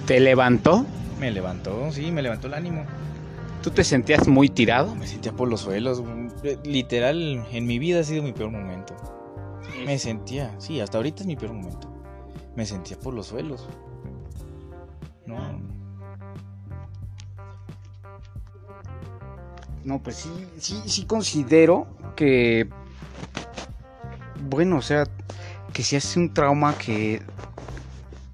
¿Te 0.06 0.18
levantó? 0.18 0.86
Me 1.18 1.30
levantó, 1.30 1.92
sí, 1.92 2.10
me 2.10 2.22
levantó 2.22 2.46
el 2.46 2.54
ánimo. 2.54 2.84
¿Tú 3.62 3.70
te 3.70 3.84
sentías 3.84 4.26
muy 4.26 4.48
tirado? 4.48 4.94
Me 4.94 5.06
sentía 5.06 5.32
por 5.32 5.48
los 5.48 5.60
suelos. 5.60 6.02
Literal, 6.64 7.44
en 7.52 7.66
mi 7.66 7.78
vida 7.78 8.00
ha 8.00 8.04
sido 8.04 8.22
mi 8.22 8.32
peor 8.32 8.50
momento. 8.50 8.96
Me 9.84 9.98
sentía, 9.98 10.54
sí, 10.58 10.80
hasta 10.80 10.96
ahorita 10.96 11.20
es 11.22 11.26
mi 11.26 11.36
peor 11.36 11.52
momento. 11.52 11.92
Me 12.56 12.64
sentía 12.64 12.98
por 12.98 13.12
los 13.12 13.26
suelos. 13.26 13.68
No, 15.26 15.38
No, 19.84 20.02
pues 20.02 20.16
sí, 20.16 20.30
sí, 20.58 20.82
sí 20.86 21.04
considero 21.06 21.86
que, 22.14 22.68
bueno, 24.50 24.76
o 24.76 24.82
sea, 24.82 25.04
que 25.72 25.82
si 25.82 25.96
hace 25.96 26.18
un 26.18 26.34
trauma 26.34 26.76
que, 26.76 27.22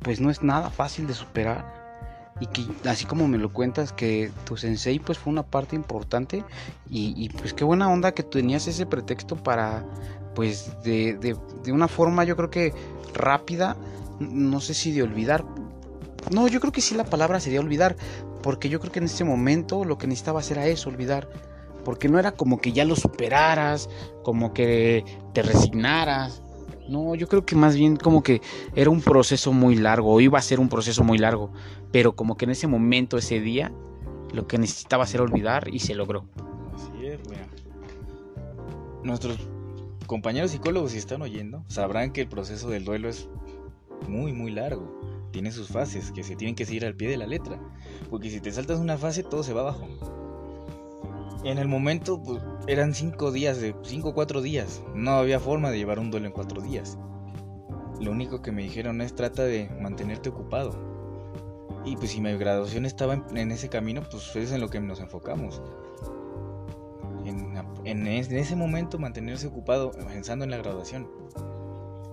pues 0.03 0.21
no 0.21 0.31
es 0.31 0.43
nada 0.43 0.71
fácil 0.71 1.07
de 1.07 1.15
superar 1.15 1.77
y 2.41 2.47
que 2.47 2.67
así 2.89 3.07
como 3.07 3.29
me 3.29 3.39
lo 3.39 3.53
cuentas 3.53 3.93
que 3.93 4.31
tu 4.45 4.59
sensei 4.59 4.99
pues 4.99 5.17
fue 5.17 5.33
una 5.33 5.43
parte 5.43 5.75
importante 5.75 6.45
y, 6.91 7.31
pues 7.31 7.55
qué 7.55 7.65
buena 7.65 7.89
onda 7.89 8.13
que 8.13 8.23
tenías 8.23 8.67
ese 8.67 8.85
pretexto 8.85 9.37
para 9.37 9.87
pues 10.35 10.71
de, 10.85 11.15
de, 11.15 11.35
de, 11.65 11.73
una 11.73 11.89
forma 11.89 12.25
yo 12.25 12.37
creo 12.37 12.51
que 12.51 12.75
rápida 13.15 13.75
no 14.21 14.61
sé 14.61 14.75
si 14.75 14.93
de 14.93 15.03
olvidar 15.03 15.47
no 16.31 16.47
yo 16.47 16.61
creo 16.61 16.73
que 16.73 16.83
sí 16.83 16.95
la 16.95 17.05
palabra 17.05 17.41
sería 17.41 17.61
olvidar 17.61 17.97
porque 18.47 18.69
yo 18.69 18.79
creo 18.79 18.93
que 18.93 19.01
en 19.01 19.07
este 19.07 19.25
momento 19.25 19.85
lo 19.85 19.99
que 19.99 20.07
necesitaba 20.07 20.41
era 20.49 20.67
eso, 20.67 20.89
olvidar. 20.89 21.29
Porque 21.87 22.09
no 22.09 22.19
era 22.19 22.33
como 22.33 22.61
que 22.61 22.73
ya 22.73 22.85
lo 22.85 22.97
superaras, 22.97 23.89
como 24.25 24.53
que 24.53 25.05
te 25.33 25.43
resignaras. 25.43 26.43
No, 26.89 27.15
yo 27.15 27.29
creo 27.29 27.47
que 27.47 27.55
más 27.55 27.77
bien 27.77 27.95
como 27.95 28.25
que 28.25 28.43
era 28.75 28.91
un 28.91 29.01
proceso 29.01 29.53
muy 29.53 29.77
largo, 29.77 30.13
o 30.13 30.21
iba 30.21 30.37
a 30.37 30.43
ser 30.43 30.59
un 30.59 30.69
proceso 30.69 31.05
muy 31.05 31.17
largo. 31.17 31.53
Pero 31.93 32.17
como 32.17 32.37
que 32.37 32.45
en 32.45 32.51
ese 32.51 32.67
momento, 32.67 33.17
ese 33.19 33.39
día, 33.39 33.71
lo 34.33 34.49
que 34.49 34.59
necesitaba 34.59 35.07
era 35.15 35.23
olvidar 35.23 35.69
y 35.73 35.79
se 35.79 35.95
logró. 35.95 36.25
Así 36.75 37.07
es, 37.07 37.21
mira. 37.29 37.47
Nuestros 39.05 39.39
compañeros 40.09 40.51
psicólogos, 40.51 40.91
si 40.91 40.99
están 40.99 41.23
oyendo, 41.23 41.63
sabrán 41.69 42.11
que 42.11 42.23
el 42.23 42.29
proceso 42.29 42.69
del 42.69 42.85
duelo 42.85 43.09
es 43.09 43.29
muy, 44.09 44.33
muy 44.33 44.51
largo 44.51 45.07
tiene 45.31 45.53
sus 45.53 45.69
fases 45.69 46.13
que 46.13 46.23
se 46.23 46.35
tienen 46.35 46.55
que 46.55 46.65
seguir 46.65 46.87
al 46.87 46.95
pie 46.95 47.11
de 47.11 47.19
la 47.19 47.27
letra. 47.27 47.61
Porque 48.09 48.31
si 48.31 48.41
te 48.41 48.51
saltas 48.51 48.79
una 48.79 48.97
fase, 48.97 49.23
todo 49.23 49.43
se 49.43 49.53
va 49.53 49.61
abajo. 49.61 49.87
En 51.47 51.59
el 51.59 51.69
momento, 51.69 52.21
pues, 52.21 52.43
eran 52.67 52.93
cinco 52.93 53.31
días, 53.31 53.61
de 53.61 53.73
cinco 53.85 54.09
o 54.09 54.15
cuatro 54.15 54.43
días. 54.43 54.83
No 54.97 55.13
había 55.13 55.39
forma 55.39 55.71
de 55.71 55.79
llevar 55.79 56.01
un 56.01 56.11
duelo 56.11 56.27
en 56.27 56.33
cuatro 56.33 56.61
días. 56.61 56.99
Lo 58.01 58.11
único 58.11 58.43
que 58.43 58.51
me 58.51 58.65
dijeron 58.65 59.01
es 59.01 59.15
trata 59.15 59.45
de 59.45 59.71
mantenerte 59.81 60.29
ocupado. 60.29 60.75
Y 61.85 61.95
pues 61.95 62.11
si 62.11 62.21
mi 62.21 62.37
graduación 62.37 62.85
estaba 62.85 63.15
en, 63.33 63.53
ese 63.53 63.69
camino, 63.69 64.03
pues 64.11 64.35
es 64.35 64.51
en 64.51 64.61
lo 64.61 64.71
que 64.71 64.81
nos 64.81 64.99
enfocamos. 64.99 65.63
En, 67.85 68.09
ese 68.09 68.57
momento 68.57 68.99
mantenerse 68.99 69.47
ocupado 69.47 69.93
pensando 69.93 70.45
en 70.45 70.51
la 70.51 70.57
graduación. 70.57 71.09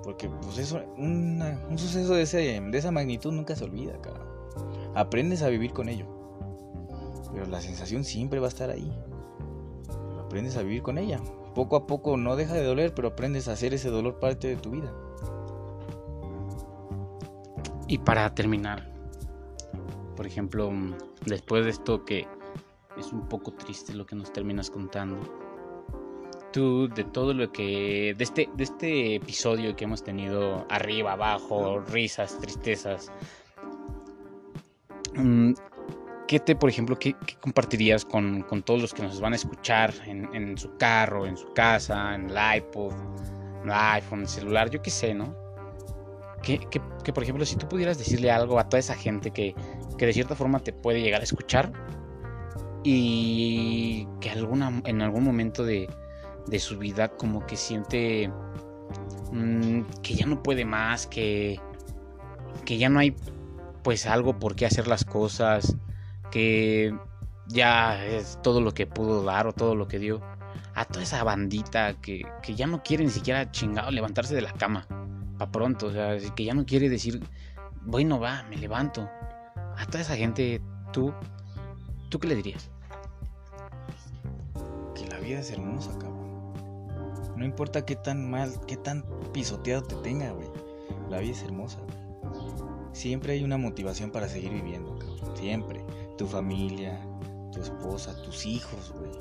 Porque 0.04 0.30
pues 0.30 0.60
eso, 0.60 0.80
un 0.96 1.76
suceso 1.78 2.14
de, 2.14 2.22
ese, 2.22 2.62
de 2.62 2.78
esa 2.78 2.92
magnitud 2.92 3.34
nunca 3.34 3.56
se 3.56 3.64
olvida, 3.64 4.00
cara. 4.00 4.22
Aprendes 4.94 5.42
a 5.42 5.50
vivir 5.50 5.74
con 5.74 5.90
ello. 5.90 6.06
Pero 7.34 7.48
la 7.48 7.62
sensación 7.62 8.04
siempre 8.04 8.40
va 8.40 8.46
a 8.46 8.50
estar 8.50 8.70
ahí. 8.70 8.94
Aprendes 10.34 10.58
a 10.58 10.64
vivir 10.64 10.82
con 10.82 10.98
ella. 10.98 11.20
Poco 11.54 11.76
a 11.76 11.86
poco 11.86 12.18
no 12.18 12.36
deja 12.36 12.56
de 12.56 12.64
doler, 12.64 12.96
pero 12.96 13.10
aprendes 13.10 13.48
a 13.48 13.52
hacer 13.52 13.72
ese 13.76 13.92
dolor 13.92 14.18
parte 14.18 14.48
de 14.48 14.56
tu 14.56 14.72
vida. 14.72 14.92
Y 17.88 18.00
para 18.00 18.34
terminar, 18.34 18.92
por 20.16 20.26
ejemplo, 20.26 20.72
después 21.28 21.66
de 21.66 21.70
esto 21.70 22.04
que 22.04 22.26
es 22.98 23.14
un 23.14 23.30
poco 23.30 23.54
triste 23.54 23.94
lo 23.94 24.08
que 24.08 24.16
nos 24.16 24.34
terminas 24.34 24.72
contando, 24.72 25.20
tú 26.52 26.88
de 26.88 27.04
todo 27.04 27.36
lo 27.36 27.52
que 27.52 28.16
de 28.18 28.24
este 28.24 28.50
de 28.56 28.64
este 28.64 29.16
episodio 29.18 29.76
que 29.76 29.84
hemos 29.84 30.04
tenido 30.04 30.66
arriba 30.68 31.12
abajo 31.12 31.80
risas 31.80 32.40
tristezas 32.40 33.12
mm, 36.34 36.40
qué 36.40 36.40
te 36.40 36.56
por 36.56 36.70
ejemplo 36.70 36.98
qué, 36.98 37.16
compartirías 37.40 38.06
con, 38.06 38.46
todos 38.64 38.82
los 38.82 38.94
que 38.94 39.04
nos 39.04 39.20
van 39.20 39.34
a 39.34 39.36
escuchar 39.36 39.94
en, 40.06 40.58
su 40.58 40.76
carro 40.78 41.26
en 41.26 41.38
su 41.38 41.54
casa 41.54 42.16
en 42.16 42.30
el 42.30 42.58
iPod 42.58 42.94
en 43.64 43.70
el 43.70 43.72
iPhone 43.72 44.22
el 44.22 44.28
celular 44.28 44.70
yo 44.70 44.82
qué 44.82 44.90
sé 44.90 45.14
no 45.14 45.36
que, 46.42 46.60
que, 46.60 47.14
por 47.14 47.24
ejemplo 47.24 47.46
si 47.46 47.56
tú 47.56 47.68
pudieras 47.70 47.98
decirle 47.98 48.30
algo 48.30 48.60
a 48.60 48.68
toda 48.68 48.80
esa 48.80 48.96
gente 48.96 49.32
que, 49.32 49.56
que 49.98 50.06
de 50.06 50.14
cierta 50.14 50.36
forma 50.36 50.60
te 50.60 50.74
puede 50.74 51.02
llegar 51.02 51.22
a 51.22 51.24
escuchar 51.24 51.72
y 52.84 54.08
que 54.20 54.30
alguna 54.30 54.82
en 54.86 55.02
algún 55.02 55.24
momento 55.24 55.64
de 55.64 55.88
de 56.48 56.60
su 56.60 56.78
vida 56.78 57.10
como 57.10 57.46
que 57.46 57.56
siente 57.56 58.32
mm, 59.32 59.82
que 60.02 60.16
ya 60.16 60.26
no 60.26 60.44
puede 60.44 60.66
más, 60.66 61.08
que, 61.08 61.60
que 62.66 62.78
ya 62.78 62.90
no 62.90 63.00
hay 63.00 63.16
pues 63.84 64.06
algo 64.06 64.40
por 64.40 64.56
qué 64.56 64.66
hacer 64.66 64.88
las 64.88 65.04
cosas, 65.04 65.76
que 66.34 66.98
ya 67.46 68.04
es 68.04 68.40
todo 68.42 68.60
lo 68.60 68.74
que 68.74 68.88
pudo 68.88 69.24
dar 69.24 69.46
o 69.46 69.54
todo 69.54 69.76
lo 69.76 69.88
que 69.88 70.00
dio. 70.00 70.20
A 70.74 70.84
toda 70.86 71.04
esa 71.04 71.24
bandita 71.24 71.94
que, 72.02 72.24
que 72.42 72.56
ya 72.56 72.66
no 72.66 72.82
quiere 72.82 73.04
ni 73.04 73.12
siquiera 73.12 73.52
chingado 73.52 73.92
levantarse 73.92 74.34
de 74.34 74.42
la 74.42 74.52
cama. 74.54 74.88
Pa' 75.38 75.52
pronto, 75.52 75.88
o 75.88 75.92
sea, 75.92 76.18
que 76.36 76.44
ya 76.44 76.56
no 76.56 76.66
quiere 76.66 76.90
decir, 76.90 77.22
bueno, 77.84 78.20
va, 78.20 78.42
me 78.50 78.58
levanto. 78.58 79.08
A 79.78 79.86
toda 79.86 80.02
esa 80.02 80.16
gente, 80.16 80.60
tú, 80.92 81.14
¿tú 82.10 82.18
qué 82.18 82.30
le 82.30 82.36
dirías? 82.36 82.72
Que 84.96 85.06
la 85.06 85.20
vida 85.20 85.40
es 85.40 85.52
hermosa, 85.52 85.92
cabrón. 86.00 86.54
No 87.36 87.46
importa 87.46 87.86
qué 87.86 87.96
tan 87.96 88.32
mal, 88.32 88.60
qué 88.68 88.78
tan 88.78 89.06
pisoteado 89.34 89.84
te 89.84 89.96
tenga, 89.98 90.32
güey. 90.32 90.48
La 91.12 91.20
vida 91.20 91.34
es 91.34 91.44
hermosa, 91.44 91.78
Siempre 92.92 93.34
hay 93.34 93.44
una 93.44 93.58
motivación 93.58 94.10
para 94.10 94.28
seguir 94.28 94.52
viviendo, 94.52 94.98
cabrón. 94.98 95.38
Siempre. 95.38 95.83
Tu 96.18 96.28
familia, 96.28 97.00
tu 97.52 97.62
esposa, 97.62 98.16
tus 98.24 98.46
hijos, 98.46 98.94
güey. 98.98 99.12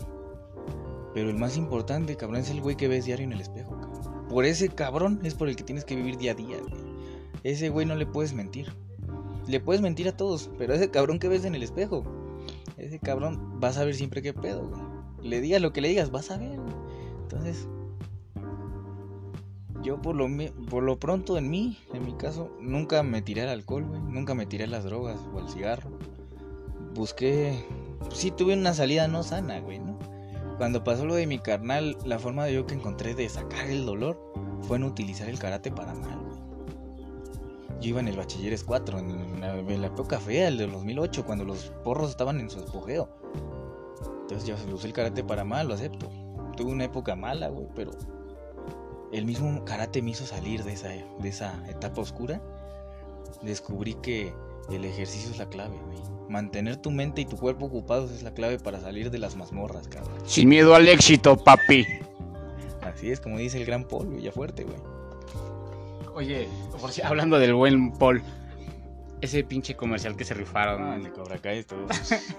Pero 1.15 1.31
el 1.31 1.37
más 1.37 1.57
importante, 1.57 2.17
cabrón, 2.17 2.41
es 2.41 2.51
el 2.51 2.61
güey 2.61 2.77
que 2.77 2.89
ves 2.89 3.05
diario 3.05 3.25
en 3.25 3.33
el 3.33 3.41
espejo, 3.41 3.79
cabrón. 3.79 4.29
por 4.29 4.45
ese 4.45 4.69
cabrón 4.69 5.21
es 5.23 5.35
por 5.35 5.49
el 5.49 5.57
que 5.57 5.65
tienes 5.65 5.85
que 5.85 5.97
vivir 5.97 6.17
día 6.17 6.33
a 6.33 6.35
día, 6.35 6.57
Ese 7.43 7.69
güey 7.69 7.87
no 7.87 7.95
le 7.95 8.07
puedes 8.07 8.33
mentir. 8.33 8.73
Le 9.47 9.61
puedes 9.61 9.83
mentir 9.83 10.09
a 10.09 10.17
todos, 10.17 10.51
pero 10.57 10.73
ese 10.73 10.91
cabrón 10.91 11.19
que 11.19 11.29
ves 11.29 11.45
en 11.45 11.55
el 11.55 11.63
espejo, 11.63 12.05
ese 12.79 12.99
cabrón 12.99 13.61
vas 13.61 13.77
a 13.77 13.85
ver 13.85 13.95
siempre 13.95 14.23
qué 14.23 14.33
pedo, 14.33 14.69
güey. 14.69 14.83
Le 15.23 15.41
digas 15.41 15.61
lo 15.61 15.73
que 15.73 15.81
le 15.81 15.89
digas, 15.89 16.11
vas 16.11 16.31
a 16.31 16.39
ver. 16.39 16.59
Entonces, 17.23 17.69
yo 19.83 20.01
por 20.01 20.15
lo, 20.15 20.29
por 20.71 20.83
lo 20.83 20.99
pronto 20.99 21.37
en 21.37 21.51
mí, 21.51 21.79
en 21.93 22.07
mi 22.07 22.15
caso, 22.15 22.57
nunca 22.61 23.03
me 23.03 23.21
tiré 23.21 23.43
al 23.43 23.49
alcohol, 23.49 23.85
güey. 23.85 24.01
Nunca 24.01 24.35
me 24.35 24.47
tiré 24.47 24.65
a 24.65 24.69
las 24.69 24.85
drogas 24.85 25.19
o 25.35 25.39
al 25.39 25.49
cigarro. 25.49 25.91
Busqué... 26.95 27.65
Sí 28.13 28.31
tuve 28.31 28.55
una 28.55 28.75
salida 28.75 29.09
no 29.09 29.23
sana, 29.23 29.61
güey, 29.61 29.79
¿no? 29.79 29.99
Cuando 30.59 30.85
pasó 30.85 31.07
lo 31.07 31.15
de 31.15 31.27
mi 31.27 31.39
carnal, 31.39 31.97
la 32.05 32.19
forma 32.19 32.45
de 32.45 32.55
yo 32.55 32.67
que 32.67 32.75
encontré 32.75 33.15
de 33.15 33.29
sacar 33.29 33.69
el 33.69 33.87
dolor 33.87 34.33
fue 34.63 34.77
en 34.77 34.85
utilizar 34.85 35.29
el 35.29 35.39
karate 35.39 35.71
para 35.71 35.95
mal, 35.95 36.19
güey. 36.19 36.39
Yo 37.81 37.89
iba 37.89 38.01
en 38.01 38.09
el 38.09 38.17
Bachilleres 38.17 38.63
4, 38.63 38.99
en 38.99 39.41
la, 39.41 39.87
época 39.87 40.21
fea, 40.21 40.49
el 40.49 40.59
de 40.59 40.69
2008, 40.69 41.25
cuando 41.25 41.45
los 41.45 41.73
porros 41.83 42.11
estaban 42.11 42.39
en 42.39 42.49
su 42.49 42.61
apogeo. 42.61 43.09
Entonces 44.23 44.47
yo 44.47 44.55
usé 44.73 44.87
el 44.87 44.93
karate 44.93 45.25
para 45.25 45.45
mal, 45.45 45.67
lo 45.67 45.75
acepto. 45.75 46.09
Tuve 46.57 46.71
una 46.71 46.85
época 46.85 47.17
mala, 47.17 47.49
güey, 47.49 47.67
pero 47.75 47.91
el 49.11 49.27
mismo 49.27 49.65
karate 49.65 50.01
me 50.01 50.13
hizo 50.13 50.27
salir 50.27 50.63
de 50.63 50.75
esa, 50.75 50.89
de 50.89 51.29
esa 51.29 51.61
etapa 51.69 52.01
oscura. 52.01 52.41
Descubrí 53.43 53.95
que 53.95 54.33
el 54.71 54.85
ejercicio 54.85 55.31
es 55.31 55.39
la 55.39 55.49
clave, 55.49 55.77
güey. 55.85 55.99
Mantener 56.33 56.79
tu 56.79 56.91
mente 56.91 57.21
y 57.21 57.27
tu 57.27 57.37
cuerpo 57.37 57.67
ocupados 57.67 58.11
es 58.11 58.23
la 58.23 58.33
clave 58.33 58.59
para 58.59 58.81
salir 58.81 59.11
de 59.11 59.19
las 59.19 59.37
mazmorras, 59.37 59.87
cabrón. 59.87 60.17
Sin 60.25 60.49
miedo 60.49 60.75
al 60.75 60.89
éxito, 60.89 61.37
papi. 61.37 61.87
Así 62.81 63.11
es, 63.11 63.21
como 63.21 63.37
dice 63.37 63.59
el 63.59 63.67
gran 63.67 63.85
Paul 63.85 64.19
fuerte, 64.33 64.65
güey. 64.65 64.79
Oye, 66.15 66.49
hablando 67.05 67.39
del 67.39 67.53
buen 67.53 67.93
Paul, 67.93 68.23
ese 69.21 69.45
pinche 69.45 69.77
comercial 69.77 70.17
que 70.17 70.25
se 70.25 70.33
rifaron. 70.33 70.83
Ah, 70.83 70.97
el 70.97 71.03
de 71.05 71.11
Cobra 71.11 71.37
Kai 71.37 71.59
estuvo. 71.59 71.87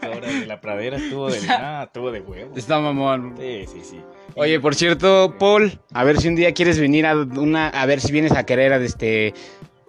Cobra 0.01 0.27
de 0.27 0.47
la 0.47 0.59
pradera 0.59 0.97
estuvo 0.97 1.29
de. 1.29 1.39
Ah, 1.49 1.83
estuvo 1.85 2.11
de 2.11 2.21
huevo. 2.21 2.55
Está 2.55 2.79
mamón. 2.79 3.35
Sí, 3.37 3.65
sí, 3.67 3.81
sí. 3.83 4.01
Oye, 4.33 4.59
por 4.59 4.73
cierto, 4.73 5.35
Paul, 5.37 5.79
a 5.93 6.03
ver 6.03 6.19
si 6.19 6.29
un 6.29 6.35
día 6.35 6.51
quieres 6.55 6.79
venir 6.79 7.05
a 7.05 7.15
una. 7.15 7.69
A 7.69 7.85
ver 7.85 8.01
si 8.01 8.11
vienes 8.11 8.31
a 8.31 8.43
querer 8.43 8.73
a 8.73 8.77
este. 8.77 9.35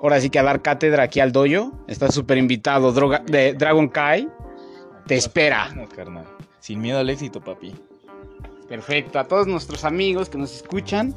Ahora 0.05 0.21
sí 0.21 0.29
que 0.29 0.39
a 0.39 0.43
dar 0.43 0.61
cátedra 0.61 1.05
aquí 1.05 1.21
al 1.21 1.33
doyo. 1.33 1.73
Estás 1.89 2.15
súper 2.15 2.37
invitado. 2.37 2.93
Droga, 2.93 3.23
de 3.27 3.55
Dragon 3.55 3.89
Kai. 3.89 4.29
Te 5.07 5.15
espera. 5.15 5.67
carnal. 5.97 6.27
Sin 6.61 6.83
miedo 6.83 6.99
al 6.99 7.09
éxito, 7.09 7.41
papi. 7.41 7.75
Perfecto. 8.69 9.19
A 9.19 9.25
todos 9.25 9.47
nuestros 9.47 9.83
amigos 9.83 10.29
que 10.29 10.37
nos 10.37 10.57
escuchan, 10.57 11.15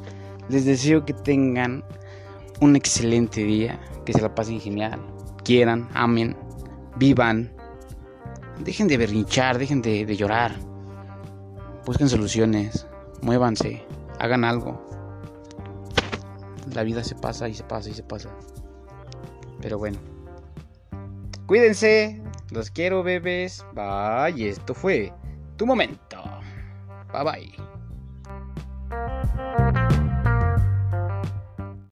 les 0.48 0.64
deseo 0.64 1.04
que 1.04 1.12
tengan 1.12 1.84
un 2.60 2.76
excelente 2.76 3.44
día. 3.44 3.78
Que 4.06 4.14
se 4.14 4.22
la 4.22 4.34
pasen 4.34 4.58
genial 4.58 4.98
quieran, 5.44 5.86
amen, 5.92 6.34
vivan. 6.96 7.52
Dejen 8.64 8.88
de 8.88 8.96
berrinchar, 8.96 9.58
dejen 9.58 9.82
de, 9.82 10.16
llorar. 10.16 10.52
Busquen 11.84 12.08
soluciones, 12.08 12.86
muévanse, 13.20 13.82
hagan 14.18 14.44
algo. 14.44 14.82
La 16.74 16.84
vida 16.84 17.04
se 17.04 17.14
pasa 17.14 17.50
y 17.50 17.54
se 17.54 17.64
pasa 17.64 17.90
y 17.90 17.94
se 17.94 18.02
pasa. 18.02 18.30
Pero 19.60 19.78
bueno. 19.78 19.98
Cuídense. 21.46 22.20
Los 22.50 22.70
quiero, 22.70 23.02
bebés. 23.02 23.64
Bye. 23.74 24.48
Esto 24.48 24.74
fue 24.74 25.12
tu 25.56 25.66
momento. 25.66 26.22
Bye 27.12 27.24
bye. 27.24 27.77